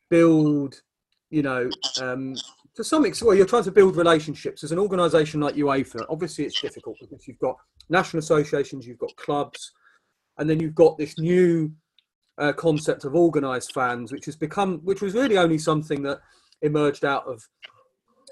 build, 0.08 0.82
you 1.30 1.42
know, 1.42 1.70
um, 2.02 2.34
to 2.76 2.84
some 2.84 3.04
extent, 3.04 3.28
well, 3.28 3.36
you're 3.36 3.46
trying 3.46 3.64
to 3.64 3.72
build 3.72 3.96
relationships 3.96 4.62
as 4.62 4.72
an 4.72 4.78
organisation 4.78 5.40
like 5.40 5.56
UEFA. 5.56 6.04
Obviously, 6.08 6.44
it's 6.44 6.60
difficult 6.60 6.96
because 7.00 7.26
you've 7.26 7.38
got 7.38 7.56
national 7.88 8.20
associations, 8.20 8.86
you've 8.86 8.98
got 8.98 9.14
clubs, 9.16 9.72
and 10.38 10.48
then 10.48 10.60
you've 10.60 10.74
got 10.74 10.96
this 10.96 11.18
new 11.18 11.72
uh, 12.38 12.52
concept 12.52 13.04
of 13.04 13.14
organised 13.14 13.74
fans, 13.74 14.12
which 14.12 14.24
has 14.24 14.36
become, 14.36 14.78
which 14.78 15.02
was 15.02 15.14
really 15.14 15.36
only 15.36 15.58
something 15.58 16.02
that 16.02 16.20
emerged 16.62 17.04
out 17.04 17.26
of 17.26 17.46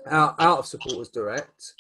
out, 0.07 0.35
out 0.39 0.61
of 0.61 0.67
supporters 0.67 1.09
direct. 1.09 1.75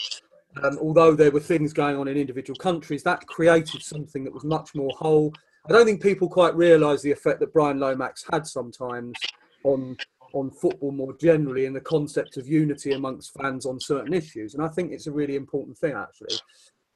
Um, 0.62 0.78
although 0.80 1.14
there 1.14 1.30
were 1.30 1.40
things 1.40 1.72
going 1.72 1.96
on 1.96 2.08
in 2.08 2.16
individual 2.16 2.58
countries, 2.58 3.02
that 3.04 3.26
created 3.26 3.82
something 3.82 4.24
that 4.24 4.34
was 4.34 4.44
much 4.44 4.74
more 4.74 4.90
whole. 4.98 5.32
I 5.68 5.72
don't 5.72 5.86
think 5.86 6.02
people 6.02 6.28
quite 6.28 6.56
realise 6.56 7.02
the 7.02 7.12
effect 7.12 7.40
that 7.40 7.52
Brian 7.52 7.78
Lomax 7.78 8.24
had 8.30 8.46
sometimes 8.46 9.16
on 9.64 9.96
on 10.32 10.50
football 10.50 10.92
more 10.92 11.16
generally 11.16 11.66
and 11.66 11.74
the 11.74 11.80
concept 11.80 12.36
of 12.36 12.46
unity 12.46 12.92
amongst 12.92 13.32
fans 13.40 13.66
on 13.66 13.80
certain 13.80 14.12
issues. 14.12 14.54
And 14.54 14.64
I 14.64 14.68
think 14.68 14.92
it's 14.92 15.06
a 15.06 15.12
really 15.12 15.36
important 15.36 15.76
thing, 15.78 15.94
actually. 15.94 16.36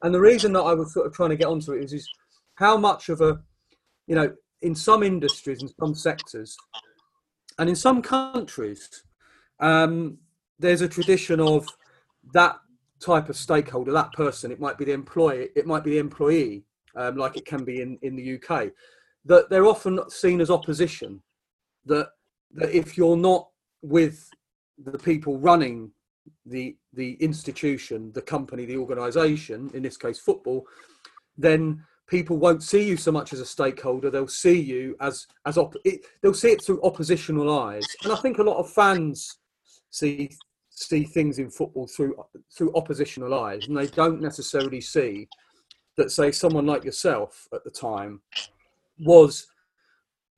And 0.01 0.13
the 0.13 0.19
reason 0.19 0.53
that 0.53 0.61
I 0.61 0.73
was 0.73 0.93
sort 0.93 1.07
of 1.07 1.13
trying 1.13 1.29
to 1.31 1.35
get 1.35 1.47
onto 1.47 1.73
it 1.73 1.83
is, 1.83 1.93
is 1.93 2.09
how 2.55 2.77
much 2.77 3.09
of 3.09 3.21
a, 3.21 3.39
you 4.07 4.15
know, 4.15 4.33
in 4.61 4.75
some 4.75 5.03
industries 5.03 5.61
and 5.61 5.71
some 5.79 5.95
sectors, 5.95 6.55
and 7.59 7.69
in 7.69 7.75
some 7.75 8.01
countries, 8.01 9.03
um, 9.59 10.17
there's 10.59 10.81
a 10.81 10.87
tradition 10.87 11.39
of 11.39 11.67
that 12.33 12.57
type 12.99 13.29
of 13.29 13.35
stakeholder, 13.35 13.91
that 13.91 14.13
person. 14.13 14.51
It 14.51 14.59
might 14.59 14.77
be 14.77 14.85
the 14.85 14.93
employee, 14.93 15.49
it 15.55 15.67
might 15.67 15.83
be 15.83 15.91
the 15.91 15.99
employee, 15.99 16.63
um, 16.95 17.17
like 17.17 17.37
it 17.37 17.45
can 17.45 17.63
be 17.63 17.81
in, 17.81 17.97
in 18.01 18.15
the 18.15 18.35
UK. 18.35 18.69
That 19.25 19.49
they're 19.49 19.65
often 19.65 19.99
seen 20.09 20.41
as 20.41 20.49
opposition. 20.49 21.21
That 21.85 22.09
that 22.53 22.71
if 22.71 22.97
you're 22.97 23.17
not 23.17 23.49
with 23.81 24.29
the 24.77 24.97
people 24.97 25.37
running 25.39 25.91
the 26.45 26.75
the 26.93 27.13
institution, 27.13 28.11
the 28.13 28.21
company, 28.21 28.65
the 28.65 28.77
organisation, 28.77 29.69
in 29.73 29.83
this 29.83 29.97
case 29.97 30.19
football, 30.19 30.65
then 31.37 31.83
people 32.07 32.37
won't 32.37 32.63
see 32.63 32.83
you 32.83 32.97
so 32.97 33.11
much 33.11 33.33
as 33.33 33.39
a 33.39 33.45
stakeholder. 33.45 34.09
They'll 34.09 34.27
see 34.27 34.59
you 34.59 34.95
as 34.99 35.27
as 35.45 35.57
op- 35.57 35.75
it, 35.83 36.05
they'll 36.21 36.33
see 36.33 36.51
it 36.51 36.63
through 36.63 36.81
oppositional 36.83 37.59
eyes, 37.59 37.95
and 38.03 38.11
I 38.11 38.15
think 38.17 38.37
a 38.37 38.43
lot 38.43 38.57
of 38.57 38.69
fans 38.69 39.37
see 39.89 40.31
see 40.69 41.03
things 41.03 41.39
in 41.39 41.49
football 41.49 41.87
through 41.87 42.15
through 42.55 42.73
oppositional 42.75 43.33
eyes, 43.33 43.67
and 43.67 43.77
they 43.77 43.87
don't 43.87 44.21
necessarily 44.21 44.81
see 44.81 45.27
that, 45.97 46.11
say, 46.11 46.31
someone 46.31 46.65
like 46.65 46.83
yourself 46.83 47.47
at 47.53 47.63
the 47.63 47.69
time 47.69 48.21
was, 48.99 49.47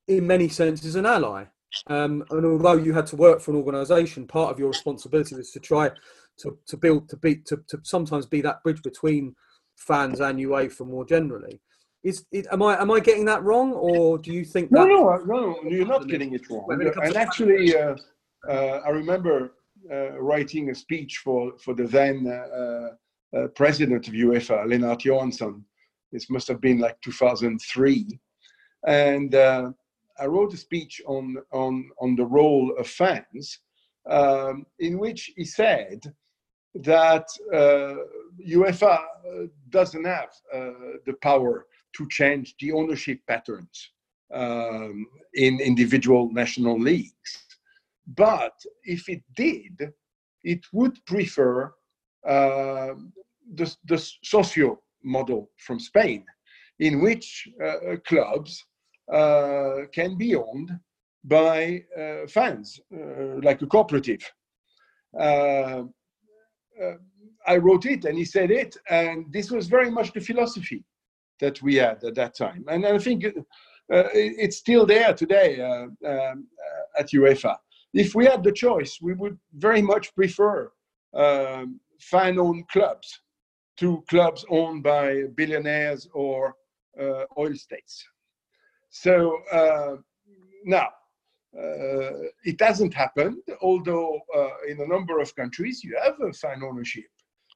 in 0.08 0.28
many 0.28 0.49
senses, 0.49 0.95
an 0.95 1.06
ally. 1.06 1.45
Um, 1.88 2.24
and 2.32 2.46
although 2.46 2.78
you 2.78 2.94
had 2.94 3.08
to 3.08 3.16
work 3.16 3.42
for 3.42 3.52
an 3.52 3.58
organisation, 3.58 4.28
part 4.28 4.52
of 4.52 4.60
your 4.60 4.70
responsibility 4.70 5.36
was 5.36 5.52
to 5.52 5.60
try 5.60 5.92
to, 6.40 6.58
to 6.68 6.78
build 6.78 7.10
to 7.10 7.18
be 7.18 7.38
to, 7.38 7.58
to 7.68 7.80
sometimes 7.84 8.26
be 8.26 8.42
that 8.42 8.64
bridge 8.64 8.82
between 8.82 9.36
fans 9.76 10.20
and 10.20 10.40
UEFA 10.40 10.86
more 10.86 11.06
generally. 11.06 11.60
Is, 12.04 12.26
is 12.32 12.48
am 12.52 12.62
I 12.62 12.80
am 12.80 12.92
I 12.92 13.00
getting 13.00 13.26
that 13.26 13.44
wrong, 13.44 13.74
or 13.74 14.20
do 14.20 14.32
you 14.32 14.46
think? 14.46 14.72
No, 14.72 14.86
that, 14.86 15.26
no, 15.26 15.58
no, 15.64 15.70
you're 15.70 15.88
not 15.88 16.08
getting 16.08 16.34
it 16.34 16.50
wrong. 16.50 16.68
It 16.70 16.96
And 17.04 17.16
actually, 17.16 17.76
uh, 17.76 17.96
uh, 18.48 18.82
I 18.86 18.90
remember 18.90 19.54
uh, 19.92 20.20
writing 20.22 20.70
a 20.70 20.76
speech 20.76 21.22
for 21.24 21.58
for 21.58 21.74
the 21.74 21.86
then 21.86 22.28
uh, 22.28 22.90
uh, 23.36 23.48
president 23.56 24.08
of 24.08 24.14
UEFA, 24.14 24.68
Lennart 24.68 25.00
Johansson. 25.00 25.66
This 26.12 26.30
must 26.30 26.48
have 26.48 26.62
been 26.62 26.78
like 26.78 27.02
2003, 27.02 28.20
and 28.88 29.34
uh, 29.34 29.72
I 30.19 30.25
wrote 30.25 30.54
a 30.54 30.58
speech 30.58 31.01
on 31.08 31.38
on 31.51 31.89
on 31.99 32.15
the 32.15 32.25
role 32.25 32.75
of 32.78 32.88
fans, 32.88 33.60
um, 34.10 34.65
in 34.80 34.99
which 34.99 35.32
he 35.36 35.45
said 35.45 35.99
that 36.75 37.28
uh, 37.54 37.95
UEFA 38.45 38.99
uh, 38.99 39.47
doesn't 39.69 40.06
have 40.06 40.30
uh, 40.54 40.71
the 41.06 41.15
power 41.21 41.65
to 41.97 42.08
change 42.10 42.56
the 42.60 42.71
ownership 42.71 43.19
patterns 43.28 43.91
um, 44.34 45.08
in 45.34 45.60
individual 45.62 46.30
national 46.32 46.80
leagues. 46.80 47.45
But 48.08 48.54
if 48.84 49.08
it 49.10 49.23
did, 49.36 49.93
it 50.43 50.65
would 50.73 51.04
prefer 51.06 51.73
uh, 52.28 52.93
the, 53.56 53.75
the 53.86 53.97
socio 54.23 54.80
model 55.04 55.49
from 55.58 55.80
Spain, 55.80 56.25
in 56.80 57.01
which 57.01 57.47
uh, 57.63 57.95
clubs 58.06 58.63
can 59.12 60.18
be 60.18 60.36
owned 60.36 60.72
by 61.24 61.84
uh, 61.98 62.28
fans, 62.28 62.80
uh, 62.94 63.39
like 63.41 63.62
a 63.62 63.68
cooperative. 63.68 64.22
Uh, 65.20 65.84
uh, 66.84 66.94
I 67.48 67.58
wrote 67.58 67.86
it 67.86 68.06
and 68.06 68.18
he 68.18 68.26
said 68.26 68.52
it, 68.52 68.76
and 68.89 69.26
this 69.32 69.52
was 69.52 69.68
very 69.68 69.89
much 69.89 70.12
the 70.13 70.20
philosophy 70.22 70.84
that 71.39 71.62
we 71.62 71.76
had 71.76 72.04
at 72.04 72.15
that 72.15 72.36
time. 72.36 72.65
And 72.68 72.86
I 72.86 72.98
think 72.98 73.26
uh, 73.26 73.32
it- 73.89 74.36
it's 74.44 74.58
still 74.58 74.86
there 74.86 75.13
today 75.13 75.62
uh, 75.62 75.88
um, 76.12 76.48
uh, 76.58 77.00
at 77.00 77.10
UEFA. 77.12 77.56
If 77.94 78.13
we 78.13 78.26
had 78.26 78.44
the 78.44 78.52
choice, 78.52 79.00
we 79.02 79.13
would 79.13 79.38
very 79.54 79.82
much 79.82 80.13
prefer 80.15 80.72
um, 81.13 81.80
fan-owned 82.00 82.68
clubs 82.68 83.22
to 83.78 84.04
clubs 84.10 84.46
owned 84.50 84.84
by 84.84 85.24
billionaires 85.36 86.08
or 86.13 86.56
uh, 87.00 87.24
oil 87.38 87.54
states. 87.56 88.06
So 89.04 89.40
uh, 89.52 89.98
now, 90.64 90.88
uh, 91.54 92.32
it 92.46 92.62
hasn't 92.62 92.94
happened, 92.94 93.42
although 93.62 94.22
uh, 94.34 94.70
in 94.70 94.80
a 94.80 94.88
number 94.88 95.20
of 95.20 95.36
countries 95.36 95.84
you 95.84 96.00
have 96.02 96.16
a 96.22 96.32
fan 96.32 96.64
ownership 96.64 97.04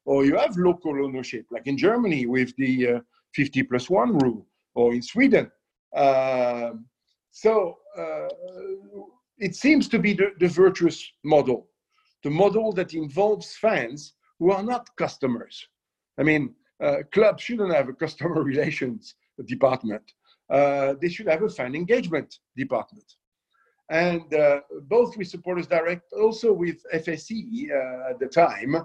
or 0.04 0.26
you 0.26 0.36
have 0.36 0.58
local 0.58 0.94
ownership, 1.06 1.46
like 1.50 1.66
in 1.66 1.78
Germany 1.78 2.26
with 2.26 2.54
the 2.58 2.88
uh, 2.88 3.00
50 3.36 3.64
plus 3.64 3.90
one 3.90 4.18
rule, 4.18 4.46
or 4.76 4.94
in 4.94 5.02
Sweden. 5.02 5.50
Um, 5.96 6.86
so 7.32 7.78
uh, 7.98 8.28
it 9.38 9.56
seems 9.56 9.88
to 9.90 10.00
be 10.00 10.14
the, 10.14 10.32
the 10.42 10.48
virtuous 10.50 11.10
model, 11.24 11.70
the 12.22 12.30
model 12.30 12.74
that 12.74 12.94
involves 12.94 13.56
fans 13.56 14.14
who 14.40 14.52
are 14.52 14.64
not 14.64 14.90
customers. 14.98 15.66
I 16.20 16.24
mean, 16.24 16.54
uh, 16.84 16.98
clubs 17.14 17.44
shouldn't 17.44 17.74
have 17.74 17.88
a 17.88 17.94
customer 17.94 18.44
relations 18.52 19.16
department. 19.46 20.04
Uh, 20.50 20.96
they 21.02 21.10
should 21.10 21.28
have 21.28 21.44
a 21.44 21.50
fan 21.50 21.76
engagement 21.76 22.40
department. 22.58 23.06
And 23.90 24.34
uh, 24.34 24.62
both 24.84 25.18
with 25.18 25.28
Supporters 25.28 25.68
Direct, 25.68 26.14
also 26.14 26.54
with 26.54 26.78
FSE 26.94 27.72
uh, 27.72 28.12
at 28.12 28.20
the 28.20 28.28
time, 28.28 28.76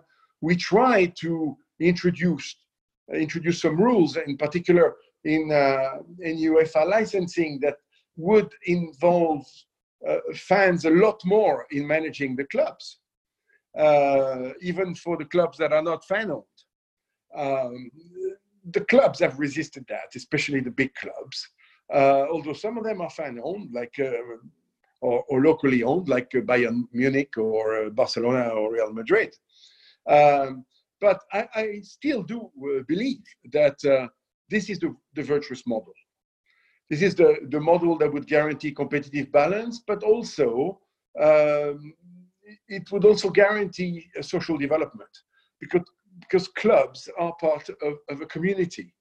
we 0.40 0.56
tried 0.56 1.14
to 1.16 1.56
introduce 1.80 2.56
introduce 3.12 3.60
some 3.60 3.76
rules, 3.76 4.16
in 4.16 4.36
particular 4.38 4.96
in 5.24 5.52
uh, 5.52 5.98
in 6.20 6.36
UEFA 6.38 6.88
licensing, 6.88 7.60
that 7.60 7.76
would 8.16 8.50
involve 8.66 9.44
uh, 10.08 10.18
fans 10.34 10.84
a 10.84 10.90
lot 10.90 11.20
more 11.24 11.66
in 11.70 11.86
managing 11.86 12.36
the 12.36 12.44
clubs, 12.44 13.00
uh, 13.78 14.50
even 14.60 14.94
for 14.94 15.16
the 15.16 15.24
clubs 15.24 15.58
that 15.58 15.72
are 15.72 15.82
not 15.82 16.04
fan 16.04 16.30
owned. 16.30 16.44
Um, 17.36 17.90
the 18.70 18.84
clubs 18.84 19.20
have 19.20 19.38
resisted 19.38 19.84
that, 19.88 20.14
especially 20.14 20.60
the 20.60 20.70
big 20.70 20.94
clubs. 20.94 21.48
Uh, 21.92 22.26
although 22.30 22.52
some 22.52 22.78
of 22.78 22.84
them 22.84 23.00
are 23.00 23.10
fan 23.10 23.38
owned, 23.42 23.70
like 23.72 23.94
uh, 23.98 24.12
or, 25.00 25.22
or, 25.28 25.42
locally 25.42 25.82
owned, 25.82 26.08
like 26.08 26.30
uh, 26.34 26.40
Bayern 26.40 26.84
Munich 26.92 27.36
or 27.36 27.84
uh, 27.84 27.90
Barcelona 27.90 28.48
or 28.48 28.72
Real 28.72 28.92
Madrid. 28.92 29.36
Um, 30.08 30.64
but 31.00 31.20
I, 31.32 31.48
I, 31.54 31.80
still 31.82 32.22
do 32.22 32.40
uh, 32.40 32.82
believe 32.88 33.22
that 33.52 33.78
this 34.48 34.70
is 34.70 34.78
the, 34.78 34.94
the, 35.14 35.22
virtuous 35.22 35.66
model. 35.66 35.92
This 36.88 37.02
is 37.02 37.14
the, 37.14 37.36
the 37.50 37.60
model 37.60 37.98
that 37.98 38.12
would 38.12 38.26
guarantee 38.26 38.72
competitive 38.72 39.30
balance, 39.30 39.82
but 39.86 40.02
also 40.02 40.80
um, 41.20 41.94
it 42.68 42.90
would 42.92 43.04
also 43.04 43.30
guarantee 43.30 44.08
social 44.20 44.56
development 44.56 45.10
because, 45.60 45.82
because 46.20 46.48
clubs 46.48 47.08
are 47.18 47.34
part 47.40 47.68
of, 47.68 47.98
of 48.08 48.20
a 48.20 48.26
community. 48.26 48.94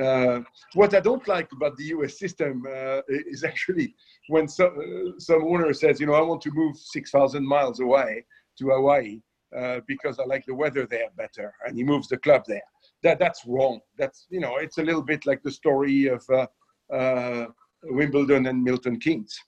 Uh, 0.00 0.40
what 0.74 0.92
I 0.94 1.00
don't 1.00 1.26
like 1.28 1.52
about 1.52 1.76
the 1.76 1.84
US 1.84 2.18
system 2.18 2.64
uh, 2.68 3.00
is 3.08 3.44
actually 3.44 3.94
when 4.28 4.48
some, 4.48 4.76
uh, 4.78 5.18
some 5.18 5.44
owner 5.44 5.72
says, 5.72 6.00
you 6.00 6.06
know, 6.06 6.14
I 6.14 6.20
want 6.20 6.42
to 6.42 6.50
move 6.52 6.76
6,000 6.76 7.46
miles 7.46 7.80
away 7.80 8.24
to 8.58 8.70
Hawaii 8.70 9.20
uh, 9.56 9.80
because 9.86 10.18
I 10.18 10.24
like 10.24 10.44
the 10.46 10.54
weather 10.54 10.86
there 10.86 11.10
better, 11.16 11.54
and 11.66 11.76
he 11.76 11.84
moves 11.84 12.08
the 12.08 12.16
club 12.18 12.42
there. 12.46 12.62
That 13.02 13.18
that's 13.18 13.44
wrong. 13.46 13.80
That's 13.96 14.26
you 14.30 14.40
know, 14.40 14.56
it's 14.56 14.78
a 14.78 14.82
little 14.82 15.02
bit 15.02 15.26
like 15.26 15.42
the 15.42 15.50
story 15.52 16.08
of 16.08 16.24
uh, 16.28 16.46
uh, 16.92 17.46
Wimbledon 17.84 18.46
and 18.46 18.62
Milton 18.62 18.98
Keynes. 18.98 19.38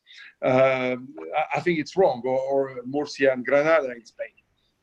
Um, 0.44 1.08
I, 1.36 1.56
I, 1.56 1.60
think 1.60 1.78
it's 1.78 1.96
wrong, 1.96 2.22
or, 2.24 2.38
or, 2.38 2.76
Murcia 2.84 3.32
and 3.32 3.44
Granada 3.44 3.90
in 3.90 4.04
Spain. 4.04 4.28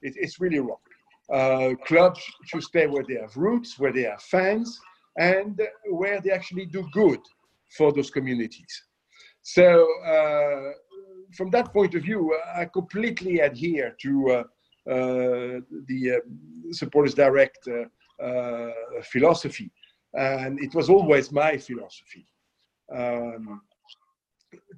It, 0.02 0.16
it's 0.18 0.40
really 0.40 0.60
wrong. 0.60 0.78
Uh, 1.32 1.74
clubs 1.86 2.22
should 2.46 2.64
stay 2.64 2.88
where 2.88 3.04
they 3.08 3.16
have 3.16 3.36
roots, 3.38 3.80
where 3.80 3.94
they 3.94 4.04
have 4.04 4.22
fans, 4.22 4.80
and 5.18 5.62
where 5.90 6.20
they 6.22 6.32
actually 6.32 6.66
do 6.66 6.88
good 6.92 7.20
for 7.78 7.92
those 7.94 8.10
communities. 8.10 8.84
So, 9.42 9.88
uh, 10.06 10.72
from 11.36 11.50
that 11.52 11.74
point 11.74 11.96
of 11.96 12.04
view, 12.04 12.38
I 12.56 12.66
completely 12.66 13.40
adhere 13.40 13.96
to 14.02 14.30
uh, 14.30 14.44
uh, 14.90 15.60
the 15.88 16.22
supporters 16.72 17.14
direct 17.14 17.68
philosophy, 19.12 19.72
and 20.14 20.60
it 20.60 20.74
was 20.76 20.90
always 20.90 21.32
my 21.32 21.58
philosophy. 21.58 22.28
Um, 22.94 23.62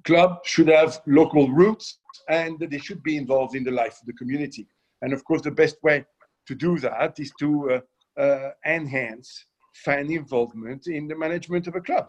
club 0.04 0.38
should 0.44 0.68
have 0.68 1.00
local 1.06 1.48
roots 1.50 1.98
and 2.28 2.58
they 2.58 2.78
should 2.78 3.02
be 3.02 3.16
involved 3.16 3.54
in 3.54 3.64
the 3.64 3.70
life 3.70 3.98
of 4.00 4.06
the 4.06 4.12
community. 4.14 4.66
And 5.02 5.12
of 5.12 5.24
course, 5.24 5.42
the 5.42 5.50
best 5.50 5.76
way 5.82 6.04
to 6.46 6.54
do 6.54 6.78
that 6.78 7.18
is 7.18 7.32
to 7.38 7.80
uh, 8.18 8.20
uh, 8.20 8.50
enhance 8.64 9.46
fan 9.74 10.10
involvement 10.10 10.86
in 10.86 11.06
the 11.06 11.16
management 11.16 11.66
of 11.66 11.74
a 11.74 11.80
club. 11.80 12.08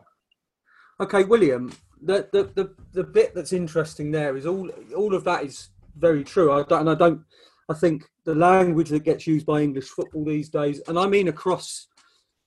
Okay, 0.99 1.23
William, 1.23 1.71
the, 2.01 2.27
the, 2.31 2.43
the, 2.55 2.73
the 2.93 3.03
bit 3.03 3.35
that's 3.35 3.53
interesting 3.53 4.11
there 4.11 4.35
is 4.35 4.45
all 4.45 4.69
all 4.95 5.13
of 5.13 5.23
that 5.25 5.43
is 5.43 5.69
very 5.95 6.23
true. 6.23 6.51
I 6.51 6.63
don't, 6.63 6.81
and 6.81 6.89
I 6.89 6.95
don't. 6.95 7.21
I 7.69 7.73
think 7.73 8.05
the 8.23 8.35
language 8.35 8.89
that 8.89 9.03
gets 9.03 9.27
used 9.27 9.45
by 9.45 9.61
English 9.61 9.89
football 9.89 10.23
these 10.23 10.49
days, 10.49 10.81
and 10.87 10.97
I 10.97 11.05
mean 11.05 11.27
across, 11.27 11.87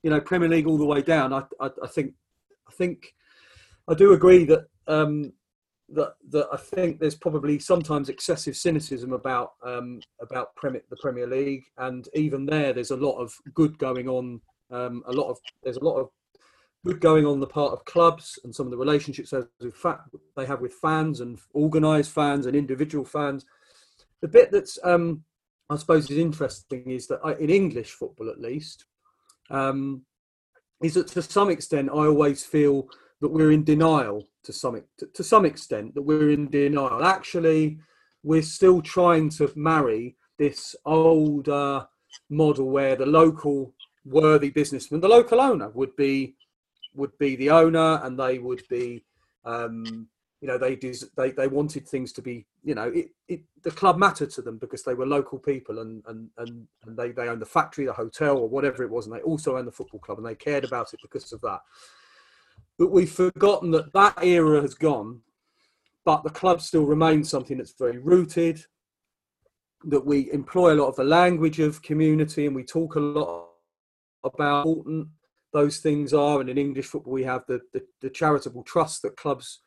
you 0.03 0.11
know, 0.11 0.21
Premier 0.21 0.49
League 0.49 0.67
all 0.67 0.79
the 0.79 0.87
way 0.87 1.03
down. 1.03 1.33
I, 1.33 1.43
I, 1.61 1.71
I 1.83 1.87
think, 1.89 2.15
I 2.69 2.73
think, 2.73 3.15
I 3.87 3.95
do 3.95 4.13
agree 4.13 4.45
that 4.47 4.67
um, 4.87 5.33
that 5.93 6.15
that 6.31 6.49
I 6.53 6.57
think 6.57 6.99
there's 6.99 7.15
probably 7.15 7.59
sometimes 7.59 8.09
excessive 8.09 8.57
cynicism 8.57 9.13
about 9.13 9.53
um, 9.65 10.01
about 10.21 10.55
the 10.63 10.97
Premier 11.01 11.27
League, 11.27 11.65
and 11.79 12.09
even 12.15 12.47
there, 12.47 12.73
there's 12.73 12.91
a 12.91 12.97
lot 12.97 13.19
of 13.19 13.35
good 13.55 13.79
going 13.79 14.09
on. 14.09 14.41
Um, 14.71 15.03
a 15.07 15.13
lot 15.13 15.29
of 15.29 15.39
there's 15.63 15.79
a 15.79 15.85
lot 15.85 15.97
of 15.97 16.11
good 16.85 17.01
going 17.01 17.27
on 17.27 17.41
the 17.41 17.47
part 17.47 17.73
of 17.73 17.85
clubs 17.85 18.39
and 18.45 18.55
some 18.55 18.67
of 18.67 18.71
the 18.71 18.77
relationships 18.77 19.35
they 20.37 20.47
have 20.47 20.61
with 20.61 20.73
fans 20.75 21.21
and 21.21 21.39
organised 21.55 22.11
fans 22.11 22.47
and 22.47 22.57
individual 22.57 23.05
fans. 23.05 23.45
The 24.23 24.29
bit 24.29 24.51
that's 24.51 24.79
um, 24.85 25.25
I 25.69 25.77
suppose 25.77 26.11
is 26.11 26.19
interesting 26.19 26.91
is 26.91 27.07
that 27.09 27.21
I, 27.25 27.35
in 27.35 27.51
English 27.51 27.91
football, 27.91 28.31
at 28.31 28.41
least, 28.41 28.87
um, 29.51 30.03
is 30.83 30.95
that 30.95 31.09
to 31.09 31.23
some 31.23 31.51
extent 31.51 31.91
I 31.91 32.07
always 32.07 32.45
feel 32.45 32.89
that 33.21 33.29
we're 33.29 33.53
in 33.53 33.65
denial 33.65 34.27
to 34.45 34.53
some 34.53 34.83
to, 34.99 35.07
to 35.07 35.25
some 35.25 35.45
extent 35.45 35.95
that 35.95 36.03
we're 36.03 36.31
in 36.31 36.49
denial. 36.49 37.05
Actually, 37.05 37.79
we're 38.23 38.43
still 38.43 38.81
trying 38.83 39.31
to 39.31 39.51
marry 39.57 40.17
this 40.39 40.75
old 40.85 41.49
uh, 41.49 41.87
model 42.29 42.71
where 42.71 42.97
the 42.97 43.07
local 43.07 43.75
worthy 44.05 44.51
businessman, 44.51 45.01
the 45.01 45.09
local 45.09 45.41
owner, 45.41 45.69
would 45.71 45.95
be 45.97 46.35
would 46.95 47.17
be 47.19 47.37
the 47.37 47.51
owner, 47.51 48.01
and 48.03 48.19
they 48.19 48.39
would 48.39 48.63
be, 48.69 49.05
um, 49.45 50.09
you 50.41 50.49
know, 50.49 50.59
they 50.59 50.75
they 51.17 51.31
they 51.31 51.47
wanted 51.47 51.87
things 51.87 52.13
to 52.13 52.23
be, 52.23 52.47
you 52.65 52.75
know, 52.75 52.89
it, 52.89 53.11
it 53.29 53.43
the 53.63 53.71
club 53.71 53.99
mattered 53.99 54.31
to 54.31 54.43
them 54.43 54.59
because 54.59 54.83
they 54.83 54.95
were 54.95 55.07
local 55.07 55.39
people, 55.39 55.79
and 55.81 56.03
and 56.09 56.31
and, 56.39 56.67
and 56.87 56.97
they 56.97 57.13
they 57.13 57.29
owned 57.29 57.43
the 57.43 57.47
factory, 57.47 57.85
the 57.85 57.93
hotel, 57.93 58.39
or 58.39 58.49
whatever 58.49 58.83
it 58.83 58.91
was, 58.91 59.07
and 59.07 59.15
they 59.15 59.23
also 59.23 59.57
owned 59.57 59.69
the 59.69 59.73
football 59.73 60.01
club, 60.01 60.19
and 60.19 60.27
they 60.27 60.35
cared 60.35 60.65
about 60.65 60.93
it 60.93 61.01
because 61.03 61.33
of 61.33 61.41
that. 61.43 61.61
But 62.81 62.91
we've 62.91 63.13
forgotten 63.13 63.71
that 63.73 63.93
that 63.93 64.25
era 64.25 64.63
has 64.63 64.75
gone, 64.75 65.21
but 66.07 66.25
the 66.25 66.31
club 66.31 66.63
still 66.63 66.87
remains 66.87 67.29
something 67.29 67.59
that's 67.59 67.75
very 67.79 67.99
rooted. 67.99 68.65
That 69.85 70.07
we 70.07 70.33
employ 70.33 70.73
a 70.73 70.81
lot 70.81 70.89
of 70.89 70.97
the 70.97 71.05
language 71.05 71.61
of 71.61 71.83
community, 71.83 72.47
and 72.47 72.57
we 72.57 72.65
talk 72.65 72.97
a 72.97 73.01
lot 73.01 73.49
about 74.25 74.67
important 74.67 75.09
those 75.53 75.79
things 75.79 76.15
are. 76.15 76.41
And 76.41 76.49
in 76.49 76.57
English 76.57 76.87
football, 76.87 77.13
we 77.13 77.25
have 77.25 77.45
the, 77.47 77.61
the, 77.75 77.85
the 78.01 78.09
charitable 78.09 78.63
trust 78.63 79.03
that 79.03 79.17
clubs, 79.17 79.61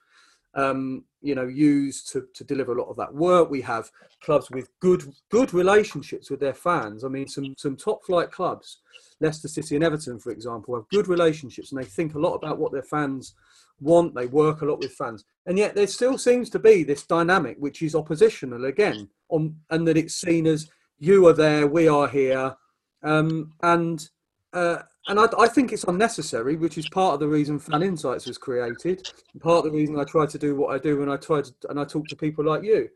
um, 0.55 1.03
you 1.21 1.35
know, 1.35 1.45
use 1.45 2.03
to, 2.05 2.27
to 2.33 2.43
deliver 2.43 2.73
a 2.73 2.81
lot 2.81 2.89
of 2.89 2.97
that 2.97 3.13
work. 3.13 3.49
We 3.49 3.61
have 3.61 3.91
clubs 4.21 4.49
with 4.49 4.69
good 4.79 5.03
good 5.29 5.53
relationships 5.53 6.31
with 6.31 6.39
their 6.39 6.53
fans. 6.53 7.03
I 7.03 7.09
mean, 7.09 7.27
some 7.27 7.53
some 7.57 7.75
top 7.75 8.03
flight 8.05 8.31
clubs, 8.31 8.79
Leicester 9.23 9.47
City 9.47 9.75
and 9.75 9.83
Everton, 9.83 10.19
for 10.19 10.31
example, 10.31 10.75
have 10.75 10.87
good 10.89 11.07
relationships 11.07 11.71
and 11.71 11.81
they 11.81 11.85
think 11.85 12.13
a 12.13 12.19
lot 12.19 12.35
about 12.35 12.59
what 12.59 12.71
their 12.71 12.83
fans 12.83 13.33
want. 13.79 14.13
They 14.13 14.27
work 14.27 14.61
a 14.61 14.65
lot 14.65 14.79
with 14.79 14.91
fans, 14.91 15.25
and 15.45 15.57
yet 15.57 15.73
there 15.73 15.87
still 15.87 16.17
seems 16.17 16.49
to 16.51 16.59
be 16.59 16.83
this 16.83 17.03
dynamic 17.03 17.57
which 17.59 17.81
is 17.81 17.95
oppositional 17.95 18.65
again, 18.65 19.09
on 19.29 19.55
and 19.69 19.87
that 19.87 19.97
it's 19.97 20.15
seen 20.15 20.45
as 20.45 20.69
you 20.99 21.27
are 21.27 21.33
there, 21.33 21.67
we 21.67 21.87
are 21.87 22.07
here, 22.07 22.55
um, 23.03 23.53
and 23.61 24.09
uh, 24.53 24.83
and 25.07 25.19
I, 25.19 25.25
I, 25.39 25.47
think 25.47 25.73
it's 25.73 25.83
unnecessary, 25.85 26.55
which 26.55 26.77
is 26.77 26.87
part 26.89 27.15
of 27.15 27.19
the 27.19 27.27
reason 27.27 27.59
Fan 27.59 27.81
Insights 27.81 28.27
was 28.27 28.37
created, 28.37 29.11
part 29.39 29.65
of 29.65 29.71
the 29.71 29.77
reason 29.77 29.99
I 29.99 30.03
try 30.03 30.27
to 30.27 30.37
do 30.37 30.55
what 30.55 30.73
I 30.73 30.77
do 30.77 30.99
when 30.99 31.09
I 31.09 31.17
try 31.17 31.41
to 31.41 31.51
and 31.69 31.79
I 31.79 31.85
talk 31.85 32.07
to 32.07 32.15
people 32.15 32.45
like 32.45 32.63
you. 32.63 32.87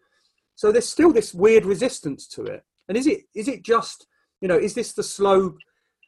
So 0.55 0.71
there's 0.71 0.87
still 0.87 1.11
this 1.11 1.33
weird 1.33 1.65
resistance 1.65 2.27
to 2.29 2.43
it. 2.43 2.63
And 2.87 2.97
is 2.97 3.07
it 3.07 3.21
is 3.33 3.47
it 3.47 3.63
just 3.63 4.07
you 4.39 4.47
know 4.47 4.57
is 4.57 4.73
this 4.73 4.93
the 4.93 5.03
slow 5.03 5.55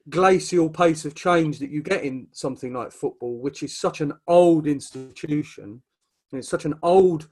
glacial 0.10 0.69
pace 0.69 1.06
of 1.06 1.15
change 1.15 1.60
that 1.60 1.69
you 1.69 1.82
get 1.82 2.04
in 2.04 2.28
something 2.32 2.74
like 2.74 2.91
football, 2.91 3.38
which 3.38 3.63
is 3.63 3.78
such 3.78 4.02
an 4.02 4.13
old 4.28 4.67
institution, 4.67 5.82
and 6.32 6.39
it's 6.39 6.50
such 6.50 6.65
an 6.65 6.76
old 6.84 7.28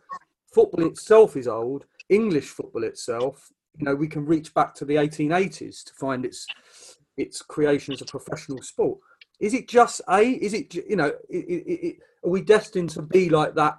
football 0.54 0.88
itself 0.88 1.36
is 1.36 1.48
old. 1.48 1.86
English 2.10 2.48
football 2.48 2.84
itself, 2.84 3.52
you 3.78 3.86
know, 3.86 3.96
we 3.96 4.08
can 4.08 4.26
reach 4.26 4.54
back 4.54 4.74
to 4.76 4.86
the 4.86 4.96
1880s 4.96 5.84
to 5.86 5.94
find 5.94 6.26
its 6.26 6.48
its 7.16 7.42
creation 7.42 7.94
as 7.94 8.02
a 8.02 8.06
professional 8.06 8.62
sport. 8.62 9.00
Is 9.40 9.54
it 9.54 9.68
just 9.68 10.02
a? 10.10 10.22
Is 10.22 10.54
it 10.54 10.74
you 10.74 10.96
know? 10.96 11.12
It, 11.30 11.38
it, 11.38 11.98
are 12.24 12.30
we 12.30 12.42
destined 12.42 12.90
to 12.92 13.02
be 13.02 13.30
like 13.30 13.54
that, 13.56 13.78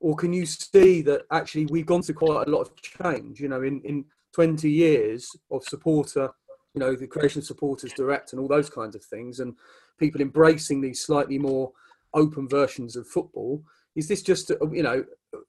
or 0.00 0.16
can 0.16 0.32
you 0.32 0.46
see 0.46 1.02
that 1.02 1.22
actually 1.30 1.66
we've 1.66 1.86
gone 1.86 2.02
through 2.02 2.16
quite 2.16 2.46
a 2.46 2.50
lot 2.50 2.62
of 2.62 2.76
change? 2.76 3.40
You 3.40 3.48
know, 3.48 3.62
in 3.62 3.80
in 3.82 4.04
twenty 4.32 4.70
years 4.70 5.30
of 5.50 5.62
supporter, 5.64 6.30
you 6.76 6.80
know, 6.80 6.94
the 6.94 7.06
creation 7.06 7.40
supporters 7.40 7.92
direct 7.94 8.32
and 8.32 8.40
all 8.40 8.48
those 8.48 8.68
kinds 8.68 8.94
of 8.94 9.02
things, 9.02 9.40
and 9.40 9.54
people 9.98 10.20
embracing 10.20 10.82
these 10.82 11.00
slightly 11.00 11.38
more 11.38 11.72
open 12.12 12.46
versions 12.46 12.96
of 12.96 13.08
football. 13.08 13.62
Is 13.96 14.08
this 14.08 14.22
just 14.22 14.50
you 14.70 14.82
know? 14.82 15.04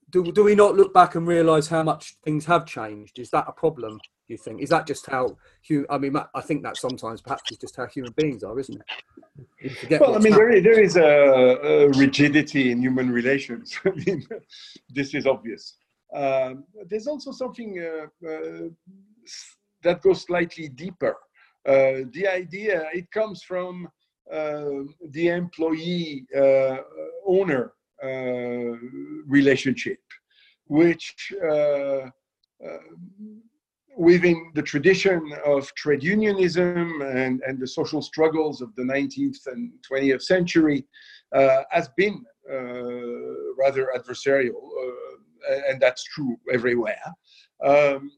Do, 0.09 0.31
do 0.31 0.43
we 0.43 0.55
not 0.55 0.75
look 0.75 0.93
back 0.93 1.15
and 1.15 1.27
realise 1.27 1.67
how 1.67 1.83
much 1.83 2.15
things 2.23 2.45
have 2.45 2.65
changed? 2.65 3.19
Is 3.19 3.29
that 3.31 3.45
a 3.47 3.51
problem? 3.51 3.97
Do 3.97 4.33
you 4.33 4.37
think? 4.37 4.61
Is 4.61 4.69
that 4.69 4.87
just 4.87 5.05
how? 5.05 5.37
I 5.89 5.97
mean, 5.97 6.15
I 6.33 6.41
think 6.41 6.63
that 6.63 6.77
sometimes 6.77 7.21
perhaps 7.21 7.51
is 7.51 7.57
just 7.57 7.75
how 7.75 7.87
human 7.87 8.13
beings 8.13 8.43
are, 8.43 8.57
isn't 8.57 8.81
it? 8.81 9.99
Well, 9.99 10.15
I 10.15 10.19
mean, 10.19 10.33
there 10.33 10.49
is, 10.49 10.63
there 10.63 10.79
is 10.79 10.95
a, 10.95 11.03
a, 11.03 11.89
rigidity 11.89 12.71
in 12.71 12.81
human 12.81 13.11
relations. 13.11 13.77
I 13.85 13.89
mean, 13.91 14.25
this 14.89 15.13
is 15.13 15.27
obvious. 15.27 15.75
Um, 16.13 16.63
there's 16.87 17.07
also 17.07 17.31
something 17.31 17.79
uh, 17.79 18.27
uh, 18.27 18.69
that 19.83 20.01
goes 20.01 20.21
slightly 20.21 20.69
deeper. 20.69 21.15
Uh, 21.67 22.07
the 22.13 22.27
idea 22.27 22.89
it 22.93 23.09
comes 23.11 23.43
from 23.43 23.87
uh, 24.31 24.83
the 25.11 25.27
employee 25.27 26.25
uh, 26.35 26.77
owner 27.25 27.73
uh, 28.03 28.77
relationship, 29.27 29.99
which 30.65 31.33
within 33.97 34.51
the 34.53 34.61
tradition 34.61 35.33
of 35.43 35.73
trade 35.73 36.03
unionism 36.03 37.01
and, 37.01 37.41
and 37.47 37.59
the 37.59 37.67
social 37.67 38.01
struggles 38.01 38.61
of 38.61 38.73
the 38.75 38.83
19th 38.83 39.47
and 39.47 39.71
20th 39.89 40.21
century 40.21 40.85
uh, 41.35 41.63
has 41.71 41.89
been 41.97 42.23
uh, 42.49 42.55
rather 43.57 43.89
adversarial, 43.97 44.61
uh, 44.83 45.55
and 45.67 45.81
that's 45.81 46.03
true 46.03 46.37
everywhere. 46.53 47.01
Um, 47.63 48.11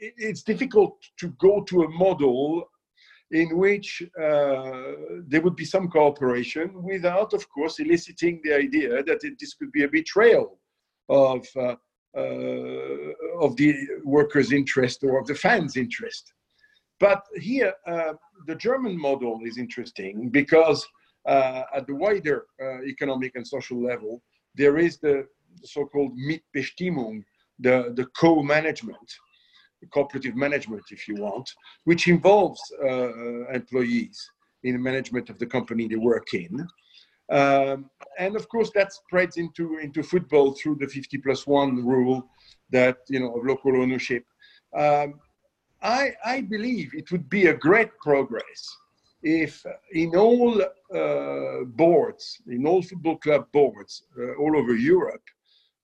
it's 0.00 0.42
difficult 0.42 0.96
to 1.18 1.28
go 1.38 1.62
to 1.62 1.82
a 1.82 1.88
model 1.88 2.64
in 3.32 3.56
which 3.56 4.02
uh, 4.18 4.92
there 5.28 5.40
would 5.40 5.54
be 5.54 5.64
some 5.64 5.88
cooperation 5.88 6.82
without, 6.82 7.32
of 7.32 7.48
course, 7.48 7.78
eliciting 7.78 8.40
the 8.42 8.52
idea 8.54 9.02
that 9.04 9.22
it, 9.22 9.34
this 9.38 9.54
could 9.54 9.70
be 9.70 9.84
a 9.84 9.88
betrayal 9.88 10.58
of 11.08 11.46
uh, 11.56 11.76
uh, 12.16 13.12
of 13.40 13.54
the 13.54 13.72
workers' 14.04 14.50
interest 14.50 15.04
or 15.04 15.20
of 15.20 15.26
the 15.28 15.34
fans' 15.34 15.76
interest. 15.76 16.32
But 16.98 17.22
here, 17.36 17.72
uh, 17.86 18.14
the 18.48 18.56
German 18.56 18.98
model 18.98 19.38
is 19.44 19.58
interesting 19.58 20.28
because 20.28 20.84
uh, 21.26 21.62
at 21.72 21.86
the 21.86 21.94
wider 21.94 22.46
economic 22.84 23.36
and 23.36 23.46
social 23.46 23.80
level, 23.80 24.22
there 24.56 24.76
is 24.76 24.98
the 24.98 25.24
so-called 25.62 26.12
Mitbestimmung, 26.18 27.22
the, 27.60 27.92
the 27.94 28.06
co-management, 28.16 29.08
cooperative 29.88 30.36
management, 30.36 30.82
if 30.90 31.08
you 31.08 31.14
want, 31.16 31.50
which 31.84 32.08
involves 32.08 32.60
uh, 32.82 33.46
employees 33.48 34.30
in 34.62 34.74
the 34.74 34.78
management 34.78 35.30
of 35.30 35.38
the 35.38 35.46
company 35.46 35.88
they 35.88 35.96
work 35.96 36.34
in. 36.34 36.66
Um, 37.30 37.90
and 38.18 38.36
of 38.36 38.48
course, 38.48 38.70
that 38.74 38.92
spreads 38.92 39.36
into, 39.36 39.78
into 39.78 40.02
football 40.02 40.52
through 40.52 40.76
the 40.76 40.86
50 40.86 41.18
plus 41.18 41.46
one 41.46 41.86
rule 41.86 42.28
that, 42.70 42.98
you 43.08 43.20
know, 43.20 43.34
of 43.36 43.46
local 43.46 43.80
ownership. 43.80 44.24
Um, 44.76 45.20
I, 45.82 46.12
I 46.24 46.42
believe 46.42 46.92
it 46.94 47.10
would 47.10 47.30
be 47.30 47.46
a 47.46 47.54
great 47.54 47.90
progress 48.02 48.76
if 49.22 49.64
in 49.92 50.16
all 50.16 50.60
uh, 50.62 51.64
boards, 51.64 52.40
in 52.46 52.66
all 52.66 52.82
football 52.82 53.16
club 53.18 53.46
boards 53.52 54.04
uh, 54.18 54.34
all 54.34 54.56
over 54.56 54.74
Europe, 54.74 55.22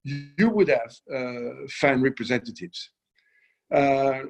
you 0.05 0.49
would 0.51 0.69
have 0.69 0.95
uh, 1.15 1.67
fan 1.69 2.01
representatives. 2.01 2.91
Uh, 3.75 4.21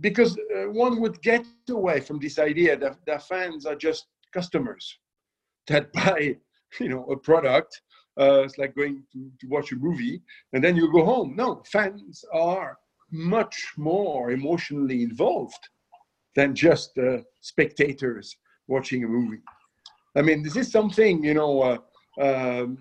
because 0.00 0.36
uh, 0.56 0.70
one 0.70 1.00
would 1.00 1.20
get 1.22 1.44
away 1.68 2.00
from 2.00 2.18
this 2.18 2.38
idea 2.38 2.76
that, 2.76 2.96
that 3.06 3.22
fans 3.28 3.66
are 3.66 3.76
just 3.76 4.06
customers 4.32 4.98
that 5.68 5.92
buy 5.98 6.36
you 6.80 6.88
know 6.88 7.04
a 7.10 7.16
product 7.16 7.82
uh, 8.20 8.42
it's 8.42 8.58
like 8.58 8.74
going 8.74 9.02
to, 9.12 9.30
to 9.40 9.46
watch 9.46 9.72
a 9.72 9.76
movie 9.76 10.20
and 10.52 10.62
then 10.62 10.76
you 10.76 10.90
go 10.92 11.04
home. 11.04 11.34
No 11.34 11.62
fans 11.70 12.24
are 12.32 12.78
much 13.10 13.72
more 13.76 14.30
emotionally 14.30 15.02
involved 15.02 15.68
than 16.36 16.54
just 16.54 16.96
uh, 16.98 17.18
spectators 17.40 18.36
watching 18.68 19.04
a 19.04 19.08
movie. 19.08 19.40
I 20.16 20.22
mean 20.22 20.42
this 20.42 20.56
is 20.56 20.70
something 20.70 21.24
you 21.24 21.34
know 21.34 21.62
uh, 21.62 22.20
um, 22.20 22.78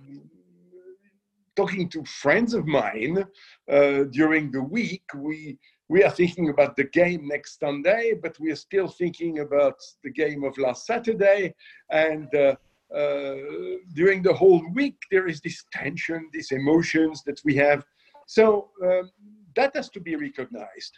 talking 1.55 1.87
to 1.89 2.03
friends 2.05 2.53
of 2.53 2.65
mine 2.65 3.25
uh, 3.69 4.03
during 4.11 4.51
the 4.51 4.61
week 4.61 5.03
we 5.15 5.57
we 5.91 6.05
are 6.05 6.09
thinking 6.09 6.47
about 6.47 6.77
the 6.77 6.85
game 6.85 7.27
next 7.27 7.59
Sunday, 7.59 8.13
but 8.23 8.39
we 8.39 8.49
are 8.49 8.61
still 8.67 8.87
thinking 8.87 9.39
about 9.39 9.77
the 10.05 10.09
game 10.09 10.41
of 10.45 10.57
last 10.57 10.85
Saturday. 10.85 11.53
And 11.89 12.33
uh, 12.33 12.55
uh, 12.95 13.35
during 13.93 14.21
the 14.23 14.33
whole 14.33 14.63
week, 14.73 14.95
there 15.11 15.27
is 15.27 15.41
this 15.41 15.65
tension, 15.73 16.29
these 16.31 16.51
emotions 16.51 17.23
that 17.25 17.41
we 17.43 17.55
have. 17.57 17.83
So 18.25 18.69
um, 18.85 19.11
that 19.57 19.75
has 19.75 19.89
to 19.89 19.99
be 19.99 20.15
recognized. 20.15 20.93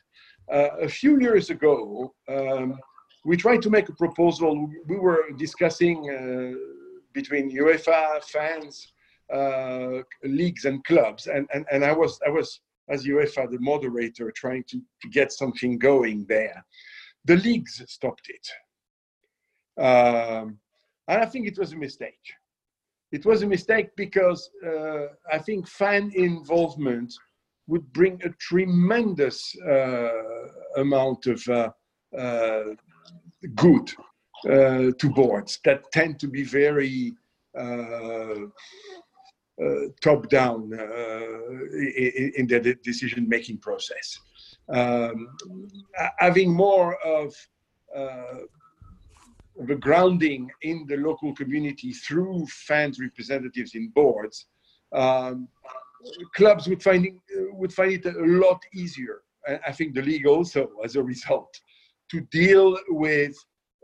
Uh, 0.51 0.69
a 0.81 0.87
few 0.87 1.19
years 1.19 1.49
ago, 1.49 2.13
um, 2.29 2.79
we 3.25 3.35
tried 3.35 3.63
to 3.63 3.71
make 3.71 3.89
a 3.89 3.93
proposal. 3.93 4.69
We 4.87 4.97
were 4.99 5.23
discussing 5.37 5.97
uh, 6.11 6.53
between 7.13 7.49
UEFA 7.49 8.23
fans, 8.25 8.93
uh, 9.33 10.03
leagues, 10.23 10.65
and 10.65 10.83
clubs, 10.85 11.25
and, 11.25 11.47
and, 11.51 11.65
and 11.71 11.83
I 11.83 11.93
was 11.93 12.19
I 12.27 12.29
was 12.29 12.59
as 12.89 13.05
UEFA 13.05 13.49
the 13.49 13.59
moderator 13.59 14.31
trying 14.31 14.63
to, 14.69 14.81
to 15.01 15.09
get 15.09 15.31
something 15.31 15.77
going 15.77 16.25
there. 16.27 16.65
The 17.25 17.37
leagues 17.37 17.81
stopped 17.87 18.29
it. 18.29 18.47
Um, 19.81 20.59
and 21.07 21.21
I 21.21 21.25
think 21.25 21.47
it 21.47 21.57
was 21.57 21.73
a 21.73 21.77
mistake. 21.77 22.19
It 23.11 23.25
was 23.25 23.43
a 23.43 23.47
mistake 23.47 23.89
because 23.95 24.49
uh, 24.65 25.07
I 25.31 25.37
think 25.37 25.67
fan 25.67 26.11
involvement 26.15 27.13
would 27.67 27.91
bring 27.93 28.19
a 28.23 28.29
tremendous 28.39 29.55
uh, 29.61 30.09
amount 30.77 31.27
of 31.27 31.47
uh, 31.47 31.69
uh 32.17 32.63
good 33.55 33.91
uh, 34.45 34.91
to 34.99 35.09
boards 35.13 35.59
that 35.63 35.91
tend 35.91 36.19
to 36.19 36.27
be 36.27 36.43
very 36.43 37.13
uh, 37.57 38.47
top 40.01 40.29
down 40.29 40.71
in, 40.73 42.31
in 42.37 42.47
the 42.47 42.75
decision 42.83 43.27
making 43.27 43.57
process. 43.57 44.19
Um, 44.69 45.35
having 46.17 46.51
more 46.51 46.97
of 47.05 47.35
the 49.67 49.75
grounding 49.75 50.49
in 50.63 50.85
the 50.87 50.97
local 50.97 51.33
community 51.35 51.93
through 51.93 52.45
fans 52.47 52.99
representatives 52.99 53.75
in 53.75 53.89
boards, 53.89 54.47
um, 54.93 55.47
clubs 56.35 56.67
would 56.67 56.81
find 56.81 57.05
it, 57.05 57.13
would 57.53 57.73
find 57.73 57.93
it 57.93 58.05
a 58.05 58.25
lot 58.25 58.61
easier. 58.73 59.21
I 59.67 59.71
think 59.71 59.93
the 59.93 60.01
league 60.01 60.25
also, 60.25 60.69
as 60.83 60.95
a 60.95 61.03
result, 61.03 61.53
to 62.11 62.21
deal 62.31 62.77
with 62.89 63.35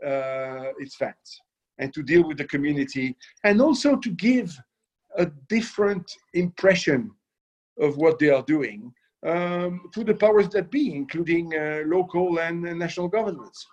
uh, 0.04 0.72
its 0.78 0.96
fans 0.96 1.40
and 1.78 1.92
to 1.94 2.02
deal 2.02 2.26
with 2.26 2.36
the 2.36 2.44
community, 2.44 3.16
and 3.44 3.60
also 3.60 3.96
to 3.96 4.10
give 4.10 4.54
a 5.16 5.26
different 5.48 6.10
impression 6.34 7.10
of 7.80 7.96
what 7.96 8.18
they 8.18 8.30
are 8.30 8.42
doing 8.42 8.92
um, 9.26 9.88
to 9.92 10.04
the 10.04 10.14
powers 10.14 10.48
that 10.50 10.70
be, 10.70 10.94
including 10.94 11.52
uh, 11.54 11.82
local 11.86 12.38
and 12.40 12.66
uh, 12.66 12.74
national 12.74 13.08
governments. 13.08 13.66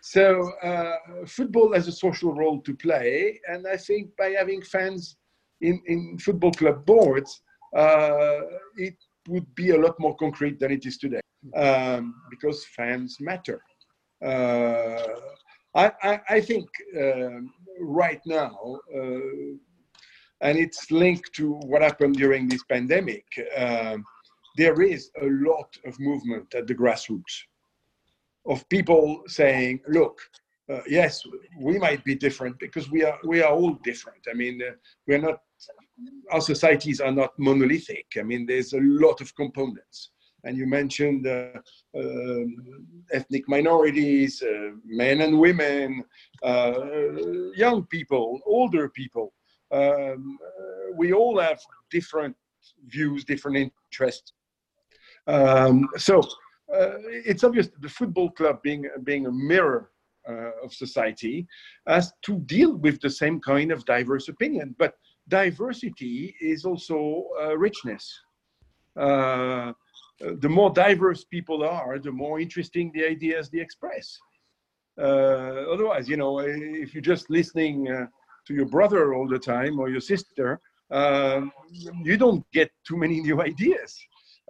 So 0.00 0.50
uh, 0.62 0.96
football 1.26 1.72
has 1.74 1.88
a 1.88 1.92
social 1.92 2.32
role 2.32 2.60
to 2.62 2.74
play, 2.74 3.38
and 3.48 3.66
I 3.66 3.76
think 3.76 4.16
by 4.16 4.30
having 4.30 4.62
fans 4.62 5.16
in, 5.60 5.82
in 5.86 6.18
football 6.18 6.52
club 6.52 6.86
boards, 6.86 7.40
uh, 7.76 8.40
it 8.76 8.96
would 9.28 9.54
be 9.54 9.70
a 9.70 9.78
lot 9.78 9.98
more 9.98 10.16
concrete 10.16 10.58
than 10.58 10.70
it 10.70 10.86
is 10.86 10.96
today, 10.98 11.20
um, 11.56 12.14
because 12.30 12.64
fans 12.76 13.18
matter. 13.20 13.60
Uh, 14.24 15.02
I, 15.74 15.92
I, 16.02 16.20
I, 16.30 16.40
think 16.40 16.68
um, 16.98 17.52
right 17.80 18.20
now, 18.26 18.80
uh, 18.96 19.18
and 20.40 20.58
it's 20.58 20.90
linked 20.90 21.32
to 21.34 21.54
what 21.66 21.82
happened 21.82 22.16
during 22.16 22.48
this 22.48 22.62
pandemic, 22.64 23.24
um, 23.56 24.04
there 24.56 24.82
is 24.82 25.10
a 25.20 25.26
lot 25.26 25.76
of 25.84 25.98
movement 26.00 26.54
at 26.54 26.66
the 26.66 26.74
grassroots 26.74 27.42
of 28.46 28.68
people 28.68 29.22
saying, 29.26 29.80
look, 29.88 30.20
uh, 30.70 30.80
yes, 30.86 31.22
we 31.60 31.78
might 31.78 32.04
be 32.04 32.14
different 32.14 32.58
because 32.58 32.90
we 32.90 33.02
are 33.02 33.18
we 33.24 33.42
are 33.42 33.52
all 33.52 33.74
different. 33.84 34.18
I 34.30 34.34
mean, 34.34 34.60
uh, 34.62 34.72
we're 35.06 35.18
not 35.18 35.38
our 36.30 36.40
societies 36.40 37.00
are 37.00 37.12
not 37.12 37.38
monolithic. 37.38 38.06
I 38.18 38.22
mean, 38.22 38.46
there's 38.46 38.72
a 38.72 38.80
lot 38.80 39.20
of 39.20 39.34
components. 39.34 40.10
And 40.44 40.56
you 40.56 40.66
mentioned 40.66 41.26
uh, 41.26 41.50
um, 41.96 42.56
ethnic 43.12 43.48
minorities, 43.48 44.42
uh, 44.42 44.70
men 44.84 45.20
and 45.20 45.38
women, 45.38 46.04
uh, 46.42 46.74
young 47.54 47.86
people, 47.86 48.40
older 48.46 48.88
people. 48.88 49.32
Um, 49.70 50.38
we 50.96 51.12
all 51.12 51.38
have 51.38 51.60
different 51.90 52.36
views, 52.86 53.24
different 53.24 53.72
interests. 53.92 54.32
Um, 55.26 55.88
so 55.96 56.20
uh, 56.74 56.96
it's 57.24 57.44
obvious 57.44 57.68
the 57.80 57.88
football 57.88 58.30
club 58.30 58.62
being 58.62 58.88
being 59.04 59.26
a 59.26 59.32
mirror 59.32 59.90
uh, 60.28 60.50
of 60.62 60.72
society 60.72 61.46
has 61.86 62.12
to 62.22 62.38
deal 62.40 62.76
with 62.76 63.00
the 63.00 63.10
same 63.10 63.40
kind 63.40 63.72
of 63.72 63.84
diverse 63.84 64.28
opinion. 64.28 64.74
But 64.78 64.94
diversity 65.28 66.34
is 66.40 66.64
also 66.64 67.24
uh, 67.40 67.56
richness. 67.56 68.20
Uh, 68.96 69.72
the 70.40 70.48
more 70.48 70.70
diverse 70.70 71.24
people 71.24 71.62
are 71.62 71.98
the 71.98 72.10
more 72.10 72.40
interesting 72.40 72.90
the 72.92 73.06
ideas 73.06 73.48
they 73.48 73.60
express. 73.60 74.18
Uh, 74.98 75.64
otherwise 75.72 76.08
you 76.08 76.16
know 76.16 76.40
if 76.40 76.92
you're 76.92 77.00
just 77.14 77.30
listening 77.30 77.88
uh, 77.88 78.06
to 78.48 78.54
your 78.54 78.66
brother 78.66 79.14
all 79.14 79.28
the 79.28 79.38
time 79.38 79.78
or 79.78 79.88
your 79.88 80.00
sister 80.00 80.60
you 82.10 82.16
don't 82.24 82.44
get 82.52 82.70
too 82.88 82.96
many 82.96 83.20
new 83.20 83.40
ideas 83.42 83.90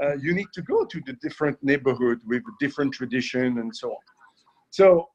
uh, 0.02 0.14
you 0.16 0.32
need 0.34 0.48
to 0.52 0.62
go 0.62 0.84
to 0.84 1.00
the 1.06 1.14
different 1.14 1.58
neighborhood 1.62 2.20
with 2.26 2.42
different 2.60 2.94
tradition 2.94 3.58
and 3.58 3.74
so 3.74 3.90
on. 3.90 4.02
So 4.70 5.08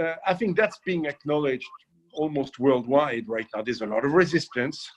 uh, 0.00 0.14
I 0.26 0.34
think 0.34 0.56
that's 0.56 0.78
being 0.84 1.06
acknowledged 1.06 1.68
almost 2.12 2.58
worldwide 2.58 3.28
right 3.28 3.46
now. 3.54 3.62
There's 3.62 3.82
a 3.82 3.86
lot 3.86 4.04
of 4.04 4.12
resistance, 4.12 4.90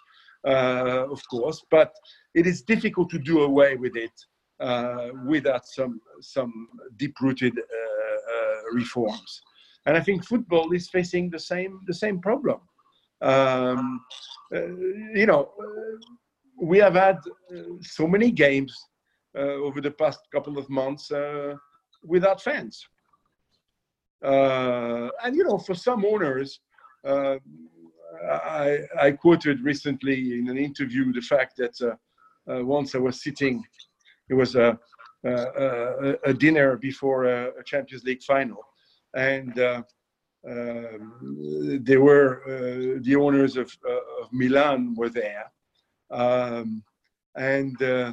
uh, 0.48 1.08
of 1.12 1.22
course, 1.30 1.64
but 1.70 1.94
it 2.34 2.48
is 2.48 2.62
difficult 2.62 3.10
to 3.12 3.20
do 3.20 3.42
away 3.42 3.76
with 3.76 3.96
it 3.96 4.14
uh, 4.60 5.10
without 5.26 5.66
some 5.66 6.00
some 6.22 6.54
deep-rooted 6.96 7.58
uh, 7.58 7.64
uh, 7.64 8.62
reforms. 8.72 9.42
And 9.86 9.98
I 9.98 10.00
think 10.00 10.26
football 10.26 10.72
is 10.72 10.90
facing 10.90 11.30
the 11.30 11.40
same 11.40 11.82
the 11.86 11.94
same 11.94 12.20
problem. 12.22 12.62
Um, 13.22 14.02
you 14.52 15.26
know, 15.26 15.52
we 16.62 16.78
have 16.80 16.96
had 16.96 17.20
so 17.82 18.08
many 18.08 18.32
games 18.32 18.76
uh, 19.36 19.58
over 19.66 19.82
the 19.82 19.90
past 19.90 20.20
couple 20.32 20.60
of 20.60 20.70
months 20.70 21.12
uh, 21.12 21.56
without 22.04 22.40
fans. 22.40 22.88
Uh, 24.24 25.10
and 25.24 25.36
you 25.36 25.44
know, 25.44 25.58
for 25.58 25.74
some 25.74 26.06
owners, 26.06 26.60
I, 27.04 28.78
I, 29.00 29.12
quoted 29.12 29.62
recently 29.62 30.38
in 30.38 30.48
an 30.50 30.58
interview 30.58 31.12
the 31.12 31.22
fact 31.22 31.58
that 31.58 31.98
once 32.46 32.94
I 32.94 33.00
was 33.00 33.24
sitting, 33.24 33.64
it 34.30 34.36
was 34.36 34.56
a, 34.56 34.78
a, 35.26 36.14
a 36.26 36.34
dinner 36.34 36.78
before 36.78 37.26
a, 37.26 37.50
a, 37.60 37.64
Champions 37.64 38.04
League 38.04 38.22
final, 38.22 38.64
and 39.16 39.58
uh, 39.60 39.82
um, 40.50 41.80
they 41.84 41.98
were 41.98 42.42
uh, 42.44 43.00
the 43.02 43.16
owners 43.16 43.56
of, 43.56 43.76
uh, 43.88 44.22
of 44.22 44.28
Milan 44.34 44.94
were 44.96 45.10
there, 45.10 45.50
um, 46.12 46.84
and 47.36 47.82
uh, 47.82 48.12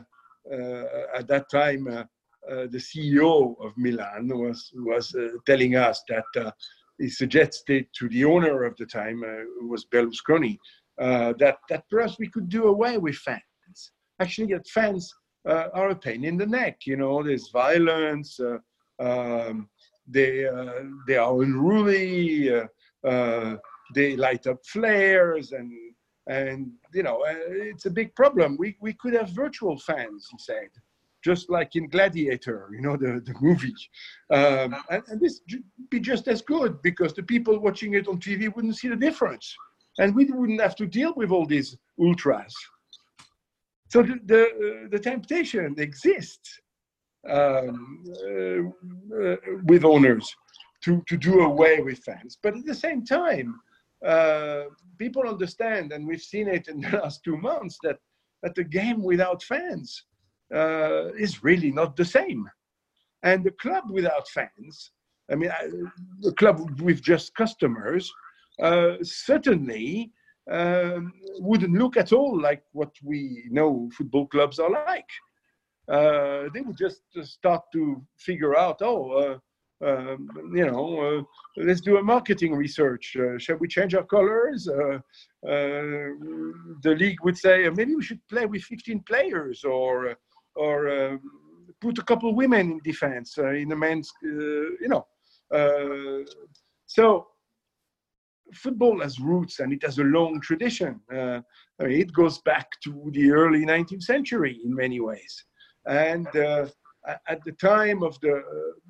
at 1.15 1.27
that 1.27 1.51
time, 1.51 1.89
uh, 1.89 2.05
uh, 2.51 2.67
the 2.71 2.79
CEO 2.79 3.57
of 3.61 3.73
Milan 3.77 4.29
was 4.29 4.71
was 4.77 5.15
telling 5.45 5.75
us 5.75 6.03
that 6.09 6.53
he 6.99 7.09
suggested 7.09 7.87
to 7.95 8.09
the 8.11 8.25
owner 8.25 8.65
of 8.65 8.77
the 8.77 8.87
time, 8.87 9.23
who 9.59 9.69
was 9.69 9.87
Berlusconi, 9.87 10.57
that 10.99 11.59
that 11.69 11.85
perhaps 11.91 12.17
we 12.19 12.29
could 12.29 12.49
do 12.49 12.67
away 12.67 12.97
with 12.97 13.17
fans. 13.17 13.43
Actually, 14.21 14.53
that 14.53 14.69
fans 14.69 15.13
are 15.47 15.91
a 15.91 15.97
pain 15.97 16.25
in 16.25 16.37
the 16.37 16.47
neck. 16.47 16.79
You 16.87 16.97
know, 16.97 17.25
there's 17.25 17.51
violence. 17.51 18.39
Um, 19.01 19.69
they 20.11 20.47
uh, 20.47 20.83
they 21.07 21.17
are 21.17 21.43
unruly. 21.43 22.55
Uh, 22.55 22.67
uh, 23.07 23.57
they 23.95 24.17
light 24.17 24.47
up 24.47 24.59
flares 24.67 25.53
and 25.53 25.73
and 26.29 26.71
you 26.95 27.03
know 27.03 27.23
uh, 27.23 27.35
it's 27.49 27.87
a 27.87 27.91
big 27.91 28.15
problem. 28.15 28.57
We, 28.59 28.77
we 28.81 28.93
could 28.95 29.15
have 29.15 29.31
virtual 29.31 29.79
fans 29.79 30.29
he 30.31 30.39
said 30.39 30.69
just 31.23 31.51
like 31.51 31.77
in 31.77 31.87
gladiator 31.89 32.69
you 32.73 32.81
know 32.81 32.97
the, 32.97 33.21
the 33.25 33.35
movie. 33.41 33.75
Um, 34.31 34.77
and, 34.91 35.03
and, 35.09 35.21
this 35.21 35.41
be 35.91 36.01
just 36.01 36.29
as 36.29 36.41
good 36.41 36.81
because 36.83 37.13
the 37.13 37.23
people 37.23 37.59
watching 37.59 37.95
it 37.95 38.09
on 38.09 38.19
tv 38.19 38.55
wouldn't 38.55 38.77
see 38.77 38.89
the 38.89 38.97
difference. 38.97 39.55
And 39.99 40.15
we 40.15 40.25
wouldn't 40.27 40.61
have 40.61 40.77
to 40.77 40.87
deal 40.87 41.13
with 41.17 41.31
all 41.31 41.45
these 41.45 41.77
ultras. 42.01 42.55
So 43.91 44.03
the, 44.03 44.21
the, 44.25 44.43
uh, 44.45 44.89
the 44.89 44.99
temptation 44.99 45.75
exists 45.79 46.61
um, 47.29 48.05
uh, 48.25 49.23
uh, 49.23 49.37
with 49.65 49.85
owners 49.85 50.35
to, 50.83 51.03
to 51.07 51.17
do 51.17 51.41
away 51.41 51.81
with 51.81 51.99
fans 51.99 52.39
but 52.43 52.57
at 52.57 52.65
the 52.65 52.75
same 52.75 53.05
time 53.05 53.61
uh, 54.05 54.65
people 54.99 55.29
understand, 55.29 55.93
and 55.93 56.07
we've 56.07 56.23
seen 56.23 56.49
it 56.49 56.69
in 56.69 56.81
the 56.85 56.99
last 56.99 57.23
two 57.25 57.37
months, 57.37 57.79
that, 57.83 57.99
that 58.43 58.55
the 58.55 58.65
game 58.65 59.03
without 59.03 59.43
fans 59.43 60.05
uh, 60.55 61.09
is 61.19 61.45
really 61.45 61.71
not 61.71 61.97
the 61.97 62.05
same. 62.05 62.49
And 63.23 63.45
the 63.45 63.51
club 63.53 63.85
without 63.91 64.29
fans, 64.29 64.93
I 65.31 65.35
mean, 65.35 65.51
I, 65.51 65.69
the 66.21 66.33
club 66.33 66.81
with 66.81 67.03
just 67.03 67.35
customers, 67.35 68.11
uh, 68.63 68.97
certainly 69.03 70.11
um, 70.51 71.13
wouldn't 71.39 71.79
look 71.79 71.97
at 71.97 72.13
all 72.13 72.41
like 72.41 72.63
what 72.73 72.93
we 73.05 73.45
know 73.51 73.91
football 73.97 74.27
clubs 74.27 74.59
are 74.59 74.71
like. 74.71 75.11
Uh, 75.91 76.49
they 76.55 76.61
would 76.61 76.77
just, 76.77 77.03
start 77.23 77.63
to 77.73 78.01
figure 78.17 78.57
out, 78.57 78.81
oh, 78.81 79.11
uh, 79.11 79.39
um, 79.85 80.29
you 80.55 80.67
know, 80.67 81.01
uh, 81.01 81.23
let's 81.57 81.81
do 81.81 81.97
a 81.97 82.03
marketing 82.03 82.55
research. 82.55 83.17
Uh, 83.19 83.39
shall 83.39 83.57
we 83.57 83.67
change 83.67 83.95
our 83.95 84.05
colors? 84.05 84.65
The 84.65 85.03
league 86.85 87.25
would 87.25 87.37
say 87.37 87.69
maybe 87.71 87.95
we 87.95 88.03
should 88.03 88.21
play 88.29 88.47
with 88.47 88.63
15 88.63 89.01
players, 89.01 89.65
or 89.65 90.17
or 90.55 91.07
um, 91.07 91.21
put 91.81 91.99
a 91.99 92.03
couple 92.03 92.29
of 92.29 92.37
women 92.37 92.73
in 92.73 92.81
defense 92.85 93.39
in 93.39 93.69
the 93.71 93.77
men's, 93.77 94.13
you 94.23 94.89
know. 94.89 95.07
so 96.87 97.27
football 98.55 99.01
has 99.01 99.19
roots 99.19 99.61
and 99.61 99.73
it 99.73 99.83
has 99.83 99.99
a 99.99 100.05
long 100.05 100.41
tradition. 100.41 101.01
Uh, 101.13 101.41
I 101.81 101.85
mean, 101.85 102.01
it 102.01 102.13
goes 102.13 102.39
back 102.39 102.69
to 102.85 103.11
the 103.13 103.31
early 103.31 103.65
19th 103.65 104.03
century 104.03 104.61
in 104.65 104.75
many 104.75 105.01
ways. 105.01 105.45
And 105.87 106.27
uh, 106.37 106.67
at 107.29 107.43
the 107.45 107.53
time 107.53 108.03
of 108.03 108.21
the, 108.21 108.43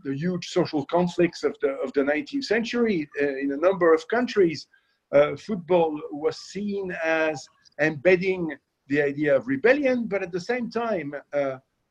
the 0.04 0.14
huge 0.14 0.48
social 0.48 0.84
conflicts 0.86 1.44
of 1.44 1.56
the, 1.62 1.70
of 1.84 1.92
the 1.92 2.02
19th 2.02 2.44
century 2.44 3.08
uh, 3.20 3.26
in 3.26 3.52
a 3.52 3.56
number 3.56 3.94
of 3.94 4.06
countries, 4.08 4.66
uh, 5.12 5.36
football 5.36 6.00
was 6.12 6.38
seen 6.38 6.92
as 7.04 7.44
embedding 7.80 8.52
the 8.88 9.02
idea 9.02 9.36
of 9.36 9.46
rebellion, 9.46 10.06
but 10.06 10.22
at 10.22 10.32
the 10.32 10.40
same 10.40 10.70
time, 10.70 11.14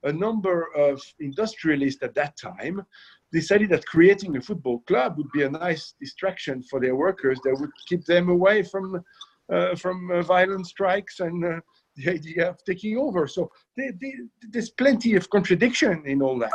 a 0.04 0.14
number 0.14 0.68
of 0.76 1.02
industrialists 1.20 2.02
at 2.04 2.16
that 2.16 2.38
time 2.38 2.86
decided 3.32 3.70
that 3.70 3.86
creating 3.86 4.38
a 4.38 4.42
football 4.42 4.80
club 4.88 5.18
would 5.18 5.32
be 5.32 5.44
a 5.44 5.50
nice 5.50 5.94
distraction 6.00 6.64
for 6.64 6.80
their 6.80 6.96
workers. 6.96 7.40
That 7.44 7.58
would 7.60 7.72
keep 7.88 8.06
them 8.06 8.30
away 8.30 8.64
from 8.64 9.04
uh, 9.52 9.76
from 9.76 10.12
uh, 10.12 10.22
violent 10.22 10.68
strikes 10.68 11.22
and 11.22 11.44
uh, 11.44 11.60
the 12.00 12.12
idea 12.12 12.50
of 12.50 12.64
taking 12.64 12.98
over. 12.98 13.28
So 13.28 13.52
they, 13.78 13.92
they, 14.02 14.14
there's 14.52 14.72
plenty 14.72 15.16
of 15.16 15.30
contradiction 15.30 16.04
in 16.06 16.22
all 16.22 16.38
that, 16.40 16.52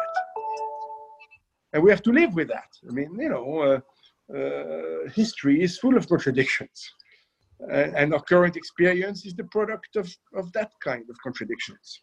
and 1.73 1.83
we 1.83 1.91
have 1.91 2.03
to 2.03 2.13
live 2.13 2.35
with 2.35 2.49
that. 2.49 2.71
I 2.89 2.93
mean, 2.93 3.11
you 3.19 3.29
know, 3.29 3.47
uh, 3.61 3.81
uh, 4.37 5.11
history 5.15 5.63
is 5.63 5.79
full 5.79 5.97
of 5.97 6.09
contradictions, 6.09 6.79
and 7.71 8.15
our 8.15 8.23
current 8.23 8.57
experience 8.57 9.27
is 9.27 9.35
the 9.35 9.45
product 9.45 9.97
of, 9.97 10.07
of 10.35 10.53
that 10.53 10.71
kind 10.83 11.05
of 11.11 11.17
contradictions. 11.23 12.01